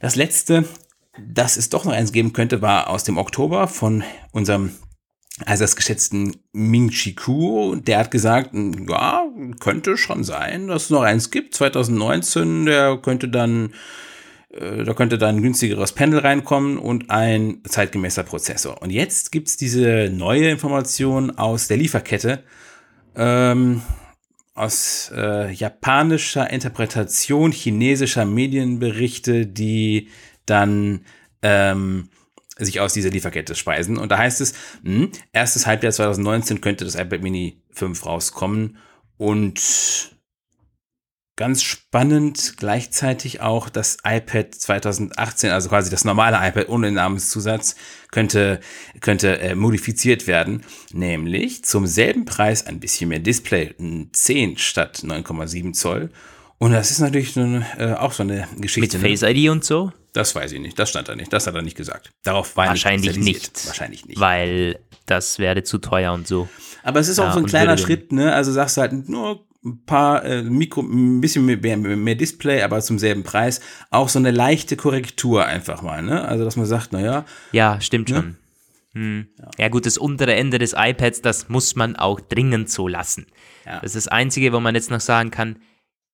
[0.00, 0.64] Das letzte,
[1.18, 4.72] dass es doch noch eins geben könnte, war aus dem Oktober von unserem
[5.46, 7.76] allseits geschätzten Ming Chi Kuo.
[7.76, 9.24] Der hat gesagt, ja,
[9.60, 11.54] könnte schon sein, dass es noch eins gibt.
[11.54, 13.72] 2019, der könnte dann
[14.52, 18.82] da könnte dann ein günstigeres Panel reinkommen und ein zeitgemäßer Prozessor.
[18.82, 22.42] Und jetzt gibt's diese neue Information aus der Lieferkette,
[23.14, 23.82] ähm,
[24.54, 30.08] aus äh, japanischer Interpretation chinesischer Medienberichte, die
[30.46, 31.04] dann
[31.42, 32.08] ähm,
[32.58, 33.96] sich aus dieser Lieferkette speisen.
[33.96, 38.78] Und da heißt es, mh, erstes Halbjahr 2019 könnte das iPad Mini 5 rauskommen
[39.16, 40.10] und
[41.40, 47.76] Ganz spannend gleichzeitig auch das iPad 2018, also quasi das normale iPad ohne den Namenszusatz,
[48.10, 48.60] könnte,
[49.00, 50.62] könnte äh, modifiziert werden.
[50.92, 56.10] Nämlich zum selben Preis ein bisschen mehr Display, ein 10 statt 9,7 Zoll.
[56.58, 58.98] Und das ist natürlich so äh, auch so eine Mit Geschichte.
[58.98, 59.08] ne?
[59.08, 59.94] Face ID und so?
[60.12, 62.10] Das weiß ich nicht, das stand da nicht, das hat er nicht gesagt.
[62.22, 63.66] Darauf war Wahrscheinlich nicht.
[63.66, 64.20] Wahrscheinlich nicht.
[64.20, 66.50] Weil das wäre zu teuer und so.
[66.82, 68.34] Aber es ist auch Ja, so ein kleiner Schritt, ne?
[68.34, 72.80] Also sagst du halt nur ein paar äh, Mikro, ein bisschen mehr, mehr, Display, aber
[72.80, 73.60] zum selben Preis.
[73.90, 76.26] Auch so eine leichte Korrektur einfach mal, ne?
[76.26, 78.16] Also dass man sagt, naja, Ja, stimmt Ne?
[78.16, 78.36] schon.
[78.92, 79.26] Hm.
[79.58, 79.68] Ja.
[79.68, 83.26] gut, das untere Ende des iPads, das muss man auch dringend so lassen.
[83.64, 83.80] Ja.
[83.80, 85.56] Das ist das Einzige, wo man jetzt noch sagen kann,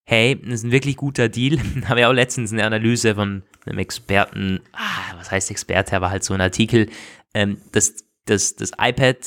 [0.03, 1.57] hey, das ist ein wirklich guter Deal.
[1.87, 6.23] Habe ja auch letztens eine Analyse von einem Experten, ah, was heißt Experte, aber halt
[6.23, 6.89] so ein Artikel,
[7.33, 7.95] ähm, das,
[8.25, 9.17] das, das iPad,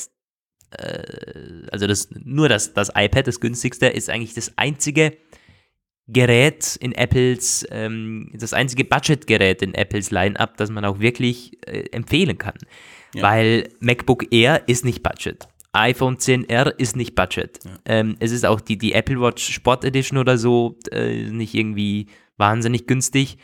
[0.71, 5.17] äh, also das, nur das, das iPad, das günstigste, ist eigentlich das einzige
[6.07, 11.83] Gerät in Apples, ähm, das einzige Budgetgerät in Apples Line-Up, das man auch wirklich äh,
[11.91, 12.55] empfehlen kann.
[13.13, 13.23] Ja.
[13.23, 15.47] Weil MacBook Air ist nicht Budget.
[15.73, 17.59] iPhone 10R ist nicht Budget.
[17.85, 22.07] Ähm, es ist auch die, die Apple Watch Sport Edition oder so äh, nicht irgendwie
[22.37, 23.37] wahnsinnig günstig.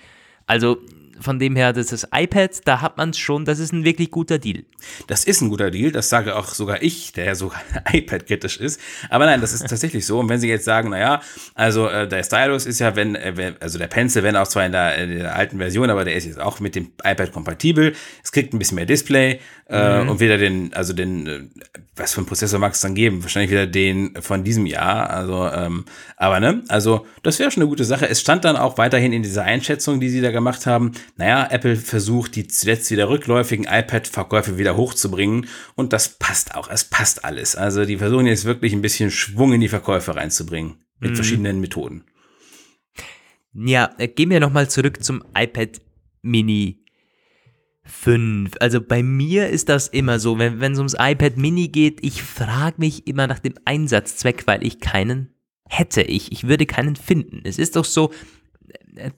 [0.46, 0.78] Also
[1.20, 3.84] von dem her, das ist das iPad, da hat man es schon, das ist ein
[3.84, 4.64] wirklich guter Deal.
[5.08, 7.62] das ist ein guter Deal, das sage auch sogar ich, der ja sogar
[7.92, 8.80] iPad-kritisch ist.
[9.10, 10.20] Aber nein, das ist tatsächlich so.
[10.20, 11.22] Und wenn Sie jetzt sagen, naja,
[11.56, 14.72] also äh, der Stylus ist ja, wenn, äh, also der Pencil, wenn auch zwar in
[14.72, 17.94] der, in der alten Version, aber der ist jetzt auch mit dem iPad kompatibel.
[18.24, 21.42] Es kriegt ein bisschen mehr Display äh, und wieder den, also den, äh,
[21.96, 23.24] was für einen Prozessor mag es dann geben?
[23.24, 25.10] Wahrscheinlich wieder den von diesem Jahr.
[25.10, 28.08] Also, ähm, aber ne, also das wäre schon eine gute Sache.
[28.08, 30.92] Es stand dann auch weiterhin in dieser Einschätzung, die sie da gemacht haben.
[31.16, 35.48] Naja, Apple versucht, die zuletzt wieder rückläufigen iPad-Verkäufe wieder hochzubringen.
[35.76, 36.70] Und das passt auch.
[36.70, 37.56] Es passt alles.
[37.56, 40.76] Also die versuchen jetzt wirklich ein bisschen Schwung in die Verkäufe reinzubringen.
[41.00, 42.06] Mit verschiedenen Methoden.
[43.54, 45.80] Ja, äh, gehen wir nochmal zurück zum iPad
[46.24, 46.84] Mini
[47.84, 48.52] 5.
[48.60, 52.76] Also bei mir ist das immer so, wenn es ums iPad Mini geht, ich frage
[52.80, 55.34] mich immer nach dem Einsatzzweck, weil ich keinen
[55.70, 56.32] hätte ich.
[56.32, 57.42] Ich würde keinen finden.
[57.44, 58.12] Es ist doch so,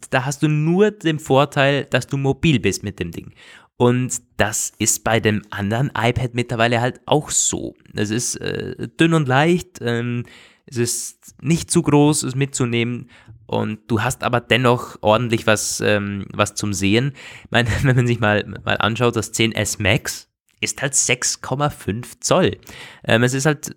[0.10, 3.34] da hast du nur den Vorteil, dass du mobil bist mit dem Ding.
[3.78, 7.76] Und das ist bei dem anderen iPad mittlerweile halt auch so.
[7.94, 10.26] Es ist äh, dünn und leicht, ähm,
[10.66, 13.10] es ist nicht zu groß, es mitzunehmen.
[13.46, 17.14] Und du hast aber dennoch ordentlich was, ähm, was zum Sehen.
[17.46, 20.28] Ich meine, wenn man sich mal, mal anschaut, das 10S Max
[20.62, 22.58] ist halt 6,5 Zoll.
[23.06, 23.76] Ähm, es ist halt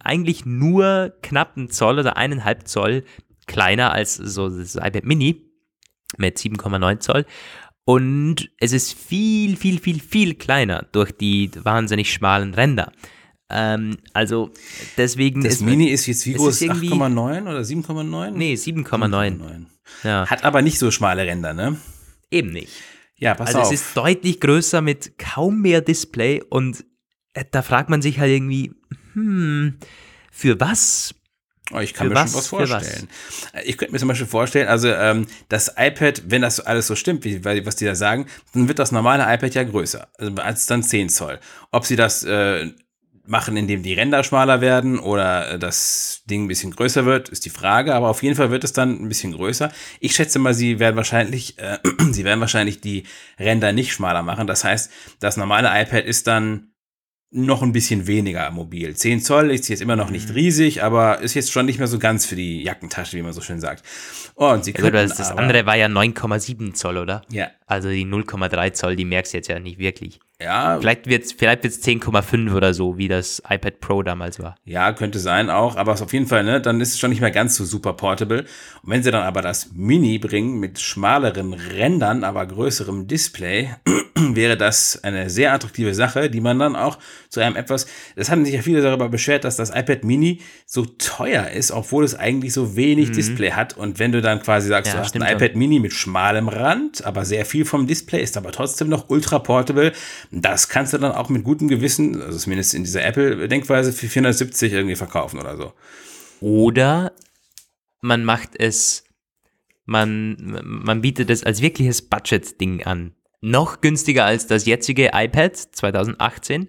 [0.00, 3.04] eigentlich nur knapp ein Zoll oder eineinhalb Zoll
[3.46, 5.50] kleiner als so das iPad Mini
[6.16, 7.26] mit 7,9 Zoll.
[7.84, 12.92] Und es ist viel, viel, viel, viel kleiner durch die wahnsinnig schmalen Ränder.
[13.50, 14.50] Ähm, also
[14.96, 16.62] deswegen das ist Mini ist jetzt wie groß?
[16.62, 18.30] 8,9 oder 7,9?
[18.30, 19.66] Nee, 7,9.
[20.02, 20.26] Ja.
[20.26, 21.76] Hat aber nicht so schmale Ränder, ne?
[22.30, 22.72] Eben nicht.
[23.16, 23.64] Ja, pass also auf.
[23.64, 26.84] Also es ist deutlich größer mit kaum mehr Display und
[27.34, 28.72] äh, da fragt man sich halt irgendwie,
[29.12, 29.76] hm,
[30.32, 31.14] für was
[31.72, 32.30] Oh, ich kann Für mir was?
[32.30, 33.08] schon was vorstellen.
[33.52, 33.64] Was?
[33.64, 37.24] Ich könnte mir zum Beispiel vorstellen, also ähm, das iPad, wenn das alles so stimmt,
[37.24, 40.82] wie, was die da sagen, dann wird das normale iPad ja größer, also als dann
[40.82, 41.40] 10 Zoll.
[41.70, 42.70] Ob sie das äh,
[43.26, 47.46] machen, indem die Ränder schmaler werden oder äh, das Ding ein bisschen größer wird, ist
[47.46, 49.72] die Frage, aber auf jeden Fall wird es dann ein bisschen größer.
[50.00, 51.78] Ich schätze mal, sie werden wahrscheinlich, äh,
[52.10, 53.04] sie werden wahrscheinlich die
[53.38, 54.46] Ränder nicht schmaler machen.
[54.46, 54.90] Das heißt,
[55.20, 56.73] das normale iPad ist dann
[57.34, 58.94] noch ein bisschen weniger mobil.
[58.94, 60.34] 10 Zoll ist jetzt immer noch nicht mhm.
[60.36, 63.40] riesig, aber ist jetzt schon nicht mehr so ganz für die Jackentasche, wie man so
[63.40, 63.84] schön sagt.
[64.36, 67.22] Und sie ja, gut, das, das andere war ja 9,7 Zoll, oder?
[67.30, 67.50] Ja.
[67.66, 70.20] Also die 0,3 Zoll, die merkst du jetzt ja nicht wirklich.
[70.40, 70.78] Ja.
[70.80, 74.56] Vielleicht wird es vielleicht wird's 10,5 oder so, wie das iPad Pro damals war.
[74.64, 77.30] Ja, könnte sein auch, aber auf jeden Fall, ne, dann ist es schon nicht mehr
[77.30, 78.40] ganz so super portable.
[78.82, 83.74] Und wenn sie dann aber das Mini bringen mit schmaleren Rändern, aber größerem Display,
[84.16, 88.44] wäre das eine sehr attraktive Sache, die man dann auch zu einem etwas, das hatten
[88.44, 92.52] sich ja viele darüber beschwert, dass das iPad Mini so teuer ist, obwohl es eigentlich
[92.52, 93.14] so wenig mhm.
[93.14, 93.76] Display hat.
[93.76, 95.54] Und wenn du dann quasi sagst, ja, du hast ein iPad.
[95.54, 99.92] Mini mit schmalem Rand, aber sehr viel vom Display, ist aber trotzdem noch ultra portable,
[100.42, 104.72] das kannst du dann auch mit gutem Gewissen, also zumindest in dieser Apple-Denkweise, für 470
[104.72, 105.72] irgendwie verkaufen oder so.
[106.40, 107.12] Oder
[108.00, 109.04] man macht es,
[109.84, 113.14] man, man bietet es als wirkliches Budget-Ding an.
[113.40, 116.68] Noch günstiger als das jetzige iPad 2018.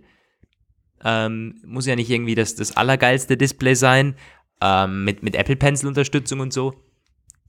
[1.03, 4.15] Ähm, muss ja nicht irgendwie das, das allergeilste Display sein,
[4.61, 6.73] ähm, mit, mit Apple Pencil-Unterstützung und so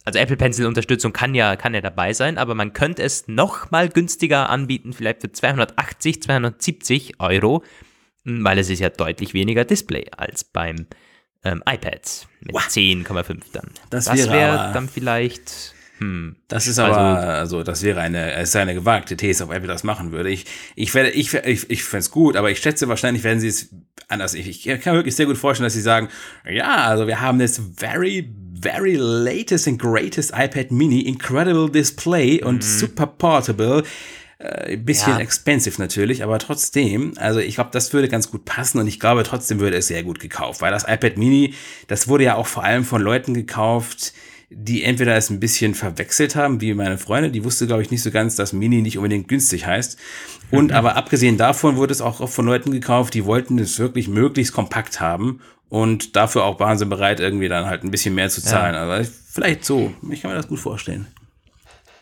[0.07, 3.73] also Apple Pencil Unterstützung kann ja, kann ja dabei sein, aber man könnte es noch
[3.73, 7.65] mal günstiger anbieten, vielleicht für 280, 270 Euro,
[8.25, 10.87] hm, weil es ist ja deutlich weniger Display als beim
[11.43, 13.71] ähm, iPad mit 10,5 dann.
[13.91, 15.75] Das, das wäre wär dann vielleicht.
[15.99, 19.53] Hm, das ist aber, also, also das wäre eine, es ist eine gewagte These, ob
[19.53, 20.31] Apple das machen würde.
[20.31, 20.45] Ich,
[20.77, 23.75] ich werde, ich, ich, ich fände es gut, aber ich schätze, wahrscheinlich werden sie es
[24.07, 24.35] anders.
[24.35, 26.11] Ich, ich kann mir wirklich sehr gut vorstellen, dass sie sagen,
[26.49, 28.31] ja, also wir haben das very
[28.61, 32.63] very latest and greatest iPad Mini, incredible Display und mhm.
[32.63, 33.85] super portable.
[34.39, 35.19] Äh, bisschen ja.
[35.21, 39.23] expensive natürlich, aber trotzdem, also ich glaube, das würde ganz gut passen und ich glaube
[39.23, 41.55] trotzdem würde es sehr gut gekauft, weil das iPad Mini,
[41.87, 44.13] das wurde ja auch vor allem von Leuten gekauft,
[44.51, 48.03] die entweder es ein bisschen verwechselt haben, wie meine Freundin, die wusste, glaube ich, nicht
[48.03, 49.99] so ganz, dass Mini nicht unbedingt günstig heißt.
[50.51, 50.77] Und mhm.
[50.77, 55.01] aber abgesehen davon wurde es auch von Leuten gekauft, die wollten es wirklich möglichst kompakt
[55.01, 58.75] haben und dafür auch waren sie bereit, irgendwie dann halt ein bisschen mehr zu zahlen.
[58.75, 58.89] Ja.
[58.89, 59.93] Also vielleicht so.
[60.11, 61.07] Ich kann mir das gut vorstellen.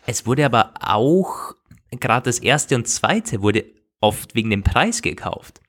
[0.05, 1.55] Es wurde aber auch,
[1.91, 3.65] gerade das erste und zweite wurde
[4.01, 5.61] oft wegen dem Preis gekauft.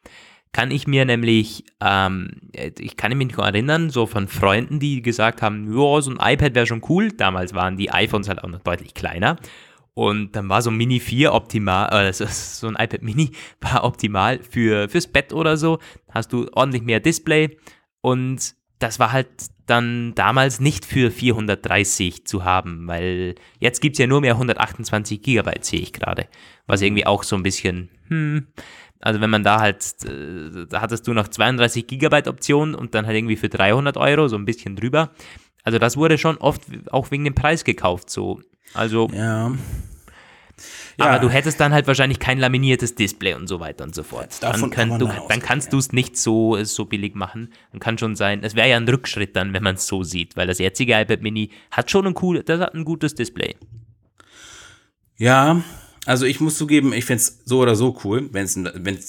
[0.53, 5.43] Kann ich mir nämlich, ähm, ich kann mich noch erinnern, so von Freunden, die gesagt
[5.43, 7.13] haben, ja, so ein iPad wäre schon cool.
[7.13, 9.37] Damals waren die iPhones halt auch noch deutlich kleiner.
[9.95, 14.41] Und dann war so ein Mini 4 optimal, äh, so ein iPad Mini war optimal
[14.43, 15.79] für, fürs Bett oder so.
[16.11, 17.57] Hast du ordentlich mehr Display
[18.07, 19.27] und das war halt
[19.67, 25.21] dann damals nicht für 430 zu haben, weil jetzt gibt es ja nur mehr 128
[25.21, 26.29] Gigabyte, sehe ich gerade.
[26.69, 28.47] Was irgendwie auch so ein bisschen, hm,
[29.01, 33.07] also wenn man da halt, äh, da hattest du noch 32 Gigabyte Option und dann
[33.07, 35.11] halt irgendwie für 300 Euro, so ein bisschen drüber.
[35.65, 38.41] Also das wurde schon oft auch wegen dem Preis gekauft, so.
[38.73, 39.09] Also.
[39.13, 39.51] Ja.
[40.99, 41.07] Ja.
[41.07, 44.43] Aber du hättest dann halt wahrscheinlich kein laminiertes Display und so weiter und so fort.
[44.43, 47.53] Davon dann, kann, du, dann kannst du es nicht so, so billig machen.
[47.73, 50.37] Dann kann schon sein, es wäre ja ein Rückschritt dann, wenn man es so sieht,
[50.37, 53.57] weil das jetzige iPad Mini hat schon ein cool, das hat ein gutes Display.
[55.19, 55.63] Ja,
[56.07, 58.57] also ich muss zugeben, ich fände es so oder so cool, wenn es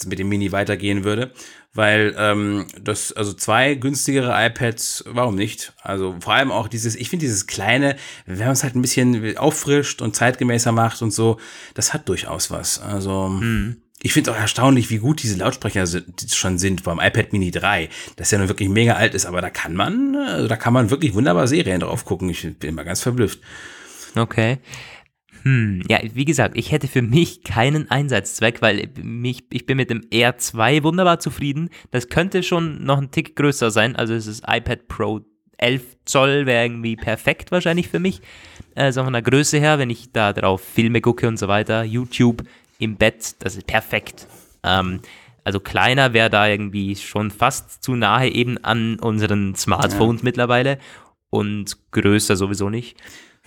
[0.06, 1.32] mit dem Mini weitergehen würde,
[1.74, 5.74] weil ähm, das, also zwei günstigere iPads, warum nicht?
[5.82, 7.96] Also vor allem auch dieses, ich finde dieses kleine,
[8.26, 11.38] wenn man es halt ein bisschen auffrischt und zeitgemäßer macht und so,
[11.76, 12.80] das hat durchaus was.
[12.80, 13.78] Also mhm.
[14.00, 17.50] Ich finde es auch erstaunlich, wie gut diese Lautsprecher sind, schon sind beim iPad Mini
[17.50, 20.72] 3, das ja nun wirklich mega alt ist, aber da kann man, äh, da kann
[20.72, 22.30] man wirklich wunderbar Serien drauf gucken.
[22.30, 23.40] Ich bin mal ganz verblüfft.
[24.16, 24.60] Okay.
[25.48, 29.90] Hm, ja, wie gesagt, ich hätte für mich keinen Einsatzzweck, weil mich, ich bin mit
[29.90, 31.70] dem R2 wunderbar zufrieden.
[31.90, 33.96] Das könnte schon noch ein Tick größer sein.
[33.96, 35.22] Also es ist iPad Pro
[35.58, 38.20] 11 Zoll wäre irgendwie perfekt wahrscheinlich für mich.
[38.76, 42.44] Also von der Größe her, wenn ich da drauf Filme gucke und so weiter, YouTube
[42.78, 44.28] im Bett, das ist perfekt.
[44.64, 45.00] Ähm,
[45.46, 50.26] also kleiner wäre da irgendwie schon fast zu nahe eben an unseren Smartphones ja.
[50.26, 50.78] mittlerweile
[51.30, 52.98] und größer sowieso nicht.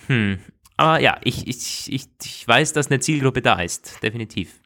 [0.07, 0.39] Hm.
[0.81, 4.59] Aber ja, ich, ich, ich, ich weiß, dass eine Zielgruppe da ist, definitiv.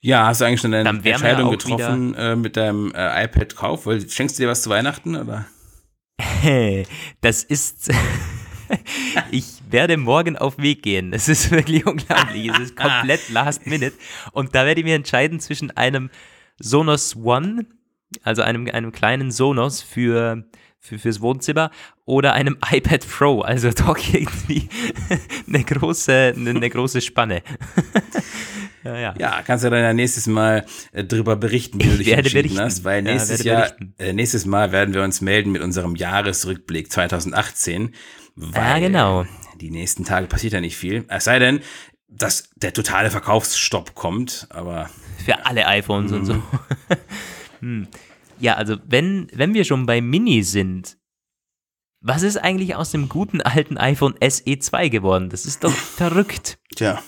[0.00, 3.86] Ja, hast du eigentlich schon eine Entscheidung getroffen äh, mit deinem äh, iPad-Kauf?
[4.08, 5.44] Schenkst du dir was zu Weihnachten oder?
[7.20, 7.90] das ist.
[9.30, 11.12] ich werde morgen auf Weg gehen.
[11.12, 12.48] Es ist wirklich unglaublich.
[12.48, 13.96] Es ist komplett last minute.
[14.32, 16.08] Und da werde ich mir entscheiden zwischen einem
[16.58, 17.66] Sonos One,
[18.22, 20.44] also einem, einem kleinen Sonos für,
[20.78, 21.70] für, fürs Wohnzimmer,
[22.10, 23.40] oder einem iPad Pro.
[23.40, 24.68] Also doch irgendwie
[25.48, 27.42] eine große, eine große Spanne.
[28.82, 29.14] Ja, ja.
[29.18, 32.60] ja, kannst du dann ja nächstes Mal äh, drüber berichten, wie du dich entschieden berichten.
[32.60, 36.90] hast, weil nächstes ja, Jahr, äh, nächstes Mal werden wir uns melden mit unserem Jahresrückblick
[36.90, 37.94] 2018.
[38.36, 39.26] Weil ja, genau.
[39.60, 41.04] Die nächsten Tage passiert ja nicht viel.
[41.08, 41.60] Es sei denn,
[42.08, 44.88] dass der totale Verkaufsstopp kommt, aber.
[45.26, 46.32] Für alle iPhones und so.
[46.32, 46.42] Mhm.
[47.60, 47.88] hm.
[48.38, 50.96] Ja, also wenn, wenn wir schon bei Mini sind,
[52.00, 55.28] was ist eigentlich aus dem guten alten iPhone SE 2 geworden?
[55.28, 56.58] Das ist doch verrückt.
[56.74, 57.02] Tja.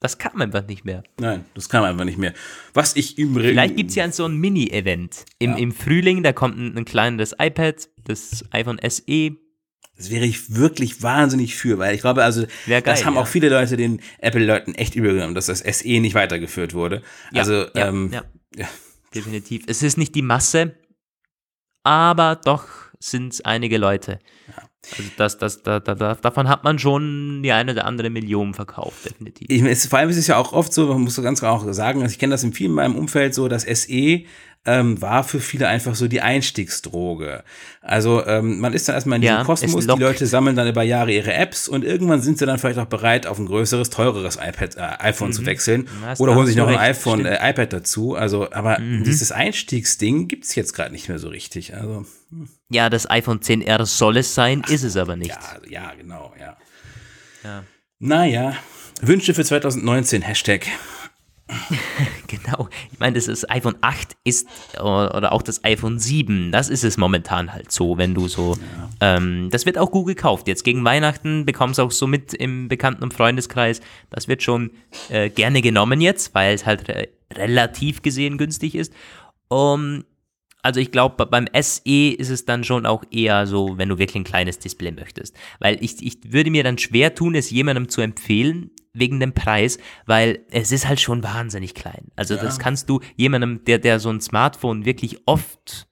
[0.00, 1.02] Das kam einfach nicht mehr.
[1.18, 2.34] Nein, das kam einfach nicht mehr.
[2.74, 5.24] Was ich im Vielleicht gibt es ja so ein Mini-Event.
[5.38, 5.56] Im, ja.
[5.56, 9.36] Im Frühling, da kommt ein, ein kleineres iPad, das iPhone SE.
[9.96, 13.22] Das wäre ich wirklich wahnsinnig für, weil ich glaube, also geil, das haben ja.
[13.22, 17.02] auch viele Leute den Apple-Leuten echt übergenommen, dass das SE nicht weitergeführt wurde.
[17.32, 18.12] Ja, also, ja, ähm,
[18.54, 18.68] ja.
[19.14, 19.64] definitiv.
[19.66, 20.74] Es ist nicht die Masse,
[21.82, 24.18] aber doch sind es einige Leute.
[24.48, 24.68] Ja.
[24.90, 29.04] Also das, das, da, da, davon hat man schon die eine oder andere Million verkauft,
[29.04, 29.48] definitiv.
[29.50, 31.72] Ich, es, vor allem ist es ja auch oft so, man muss ganz klar auch
[31.72, 34.22] sagen, also ich kenne das in vielen in meinem Umfeld so, dass SE
[34.66, 37.44] ähm, war für viele einfach so die Einstiegsdroge.
[37.80, 40.82] Also ähm, man ist dann erstmal in diesem ja, Kosmos, die Leute sammeln dann über
[40.82, 44.36] Jahre ihre Apps und irgendwann sind sie dann vielleicht auch bereit, auf ein größeres, teureres
[44.36, 45.32] iPad, äh, iPhone mhm.
[45.32, 45.88] zu wechseln
[46.18, 48.14] oder holen sich noch ein iPhone, äh, iPad dazu.
[48.14, 49.04] Also, aber mhm.
[49.04, 51.74] dieses Einstiegsding gibt's jetzt gerade nicht mehr so richtig.
[51.74, 52.48] Also hm.
[52.70, 55.30] ja, das iPhone 10R soll es sein, Ach, ist es aber nicht.
[55.30, 56.56] Ja, ja, genau, ja.
[57.44, 57.64] ja.
[57.98, 58.56] Naja,
[59.00, 60.66] Wünsche für 2019, Hashtag.
[62.26, 62.68] genau.
[62.92, 64.48] Ich meine, das, das iPhone 8 ist,
[64.80, 68.54] oder auch das iPhone 7, das ist es momentan halt so, wenn du so,
[69.00, 69.16] ja.
[69.16, 70.48] ähm, das wird auch gut gekauft.
[70.48, 73.80] Jetzt gegen Weihnachten bekommst du auch so mit im Bekannten- und Freundeskreis.
[74.10, 74.72] Das wird schon
[75.08, 78.92] äh, gerne genommen jetzt, weil es halt re relativ gesehen günstig ist.
[79.48, 80.04] Um,
[80.62, 84.16] also ich glaube, beim SE ist es dann schon auch eher so, wenn du wirklich
[84.16, 85.36] ein kleines Display möchtest.
[85.58, 89.78] Weil ich, ich würde mir dann schwer tun, es jemandem zu empfehlen, wegen dem Preis,
[90.06, 92.08] weil es ist halt schon wahnsinnig klein.
[92.16, 92.42] Also ja.
[92.42, 95.86] das kannst du jemandem, der, der so ein Smartphone wirklich oft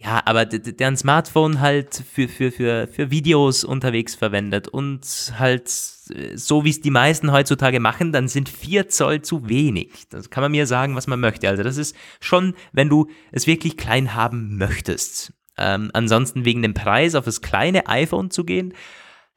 [0.00, 5.00] ja, aber der ein Smartphone halt für, für, für, für Videos unterwegs verwendet und
[5.36, 10.08] halt so wie es die meisten heutzutage machen, dann sind 4 Zoll zu wenig.
[10.08, 11.48] Das kann man mir sagen, was man möchte.
[11.48, 15.32] Also das ist schon, wenn du es wirklich klein haben möchtest.
[15.56, 18.74] Ähm, ansonsten wegen dem Preis auf das kleine iPhone zu gehen,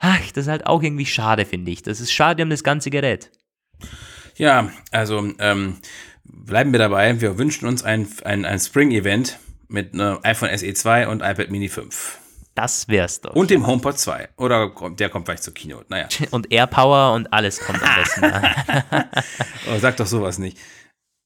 [0.01, 1.83] ach, das ist halt auch irgendwie schade, finde ich.
[1.83, 3.31] Das ist schade um das ganze Gerät.
[4.35, 5.77] Ja, also ähm,
[6.23, 7.21] bleiben wir dabei.
[7.21, 11.69] Wir wünschen uns ein, ein, ein Spring-Event mit einem iPhone SE 2 und iPad Mini
[11.69, 12.17] 5.
[12.55, 13.33] Das wär's doch.
[13.33, 14.29] Und dem HomePod 2.
[14.35, 15.85] Oder der kommt vielleicht zur Keynote.
[15.87, 16.07] Naja.
[16.31, 18.25] Und AirPower und alles kommt am besten.
[19.73, 20.57] oh, sag doch sowas nicht.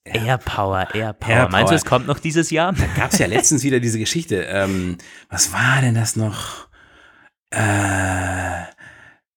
[0.04, 1.34] AirPower, AirPower.
[1.34, 2.74] Air Meinst du, es kommt noch dieses Jahr?
[2.74, 4.44] Da gab es ja letztens wieder diese Geschichte.
[4.44, 5.00] Ähm,
[5.30, 6.68] was war denn das noch?
[7.52, 8.66] Äh,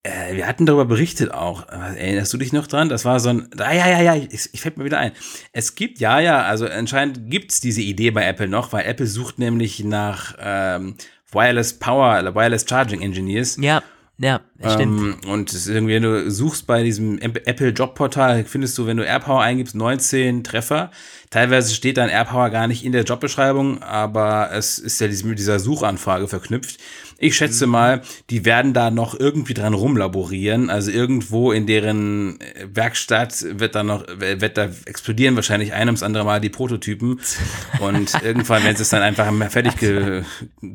[0.03, 1.67] äh, wir hatten darüber berichtet auch.
[1.67, 2.89] Erinnerst du dich noch dran?
[2.89, 3.49] Das war so ein.
[3.57, 5.11] Ah, ja, ja, ja, ich, ich fällt mir wieder ein.
[5.51, 9.07] Es gibt, ja, ja, also anscheinend gibt es diese Idee bei Apple noch, weil Apple
[9.07, 10.95] sucht nämlich nach ähm,
[11.31, 13.57] Wireless Power, Wireless Charging Engineers.
[13.59, 13.81] Ja.
[14.21, 15.23] Ja, stimmt.
[15.23, 19.41] Ähm, und irgendwie, wenn du suchst bei diesem Apple Jobportal, findest du, wenn du AirPower
[19.41, 20.91] eingibst, 19 Treffer.
[21.29, 25.59] Teilweise steht dann AirPower gar nicht in der Jobbeschreibung, aber es ist ja mit dieser
[25.59, 26.81] Suchanfrage verknüpft.
[27.19, 27.71] Ich schätze mhm.
[27.71, 30.69] mal, die werden da noch irgendwie dran rumlaborieren.
[30.69, 36.23] Also irgendwo in deren Werkstatt wird da noch, wird da explodieren wahrscheinlich ein ums andere
[36.23, 37.19] Mal die Prototypen.
[37.79, 40.23] Und irgendwann, wenn sie es dann einfach fertig ge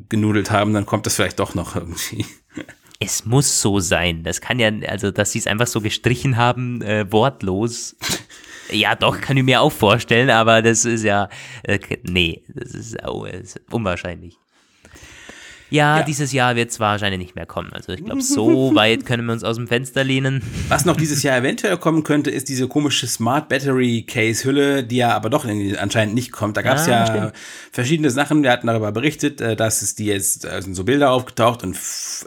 [0.09, 2.25] genudelt haben, dann kommt das vielleicht doch noch irgendwie
[3.01, 4.23] es muss so sein.
[4.23, 7.97] Das kann ja, also, dass sie es einfach so gestrichen haben, äh, wortlos.
[8.71, 11.29] Ja, doch, kann ich mir auch vorstellen, aber das ist ja,
[11.65, 14.39] äh, nee, das ist, oh, das ist unwahrscheinlich.
[15.71, 17.73] Ja, ja, dieses Jahr wird es wahrscheinlich nicht mehr kommen.
[17.73, 20.43] Also ich glaube, so weit können wir uns aus dem Fenster lehnen.
[20.69, 24.97] Was noch dieses Jahr eventuell kommen könnte, ist diese komische Smart Battery Case Hülle, die
[24.97, 26.57] ja aber doch anscheinend nicht kommt.
[26.57, 27.33] Da gab es ah, ja stimmt.
[27.73, 28.43] verschiedene Sachen.
[28.43, 31.77] Wir hatten darüber berichtet, äh, dass es die jetzt sind so Bilder aufgetaucht und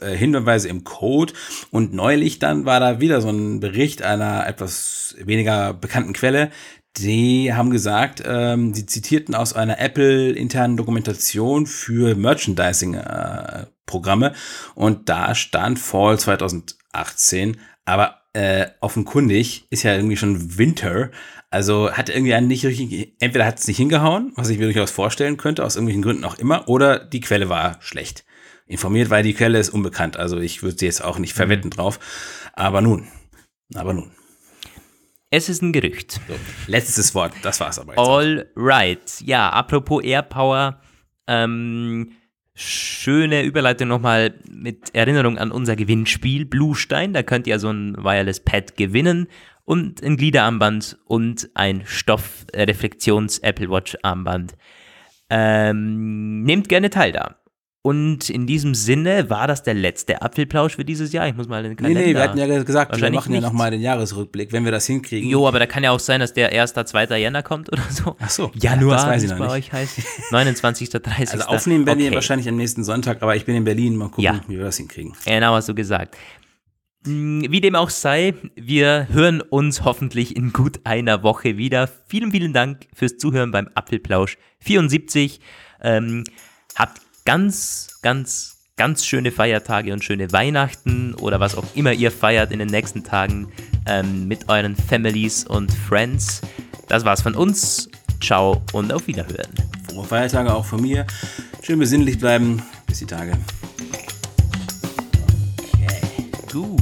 [0.02, 1.34] äh, Hinweise im Code.
[1.72, 6.52] Und neulich dann war da wieder so ein Bericht einer etwas weniger bekannten Quelle,
[7.00, 14.34] die haben gesagt, ähm, die zitierten aus einer Apple-internen Dokumentation für Merchandising-Programme äh,
[14.76, 21.12] und da stand Fall 2018, aber äh, offenkundig ist ja irgendwie schon Winter,
[21.50, 24.92] also hat irgendwie einen nicht richtig, entweder hat es nicht hingehauen, was ich mir durchaus
[24.92, 28.26] vorstellen könnte, aus irgendwelchen Gründen auch immer, oder die Quelle war schlecht.
[28.66, 32.00] Informiert, weil die Quelle ist unbekannt, also ich würde sie jetzt auch nicht verwetten drauf,
[32.54, 33.08] aber nun,
[33.74, 34.12] aber nun.
[35.30, 36.22] Es ist ein Gerücht.
[36.28, 36.36] So,
[36.68, 38.00] letztes Wort, das war's aber jetzt.
[38.00, 38.62] All auch.
[38.62, 39.22] right.
[39.22, 40.80] Ja, apropos Airpower,
[41.28, 42.14] ähm,
[42.54, 47.14] schöne Überleitung nochmal mit Erinnerung an unser Gewinnspiel Bluestein.
[47.14, 49.28] Da könnt ihr so ein Wireless Pad gewinnen
[49.66, 54.56] und ein Gliederarmband und ein Stoffreflektions Apple Watch Armband.
[55.30, 57.36] Ähm, nehmt gerne teil da.
[57.84, 61.28] Und in diesem Sinne war das der letzte Apfelplausch für dieses Jahr.
[61.28, 62.02] Ich muss mal den Kalender.
[62.02, 64.88] Nee, nee, wir hatten ja gesagt, wir machen ja nochmal den Jahresrückblick, wenn wir das
[64.88, 65.30] hinkriegen.
[65.30, 67.18] Jo, aber da kann ja auch sein, dass der 1., 2.
[67.18, 68.18] Jänner kommt oder so.
[68.20, 68.52] Ach so.
[68.56, 69.74] Januar, ja, das weiß ich noch bei nicht.
[69.74, 70.02] euch heißt.
[70.32, 71.32] 29., 30.
[71.32, 72.10] Also aufnehmen werden okay.
[72.10, 73.96] wir wahrscheinlich am nächsten Sonntag, aber ich bin in Berlin.
[73.96, 74.42] Mal gucken, ja.
[74.48, 75.14] wie wir das hinkriegen.
[75.26, 76.18] Genau, hast du gesagt.
[77.06, 81.90] Hm, wie dem auch sei, wir hören uns hoffentlich in gut einer Woche wieder.
[82.08, 85.40] Vielen, vielen Dank fürs Zuhören beim Apfelplausch 74.
[85.82, 86.26] Ähm,
[86.76, 92.54] habt ganz, ganz, ganz schöne Feiertage und schöne Weihnachten oder was auch immer ihr feiert
[92.54, 93.52] in den nächsten Tagen
[93.86, 96.40] ähm, mit euren Families und Friends.
[96.88, 97.90] Das war's von uns.
[98.24, 99.54] Ciao und auf Wiederhören.
[99.90, 101.06] Frohe Feiertage auch von mir.
[101.62, 102.64] Schön besinnlich bleiben.
[102.86, 103.34] Bis die Tage.
[105.74, 106.32] Okay.
[106.50, 106.82] Gut.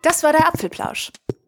[0.00, 1.10] Das war der Apfelplausch.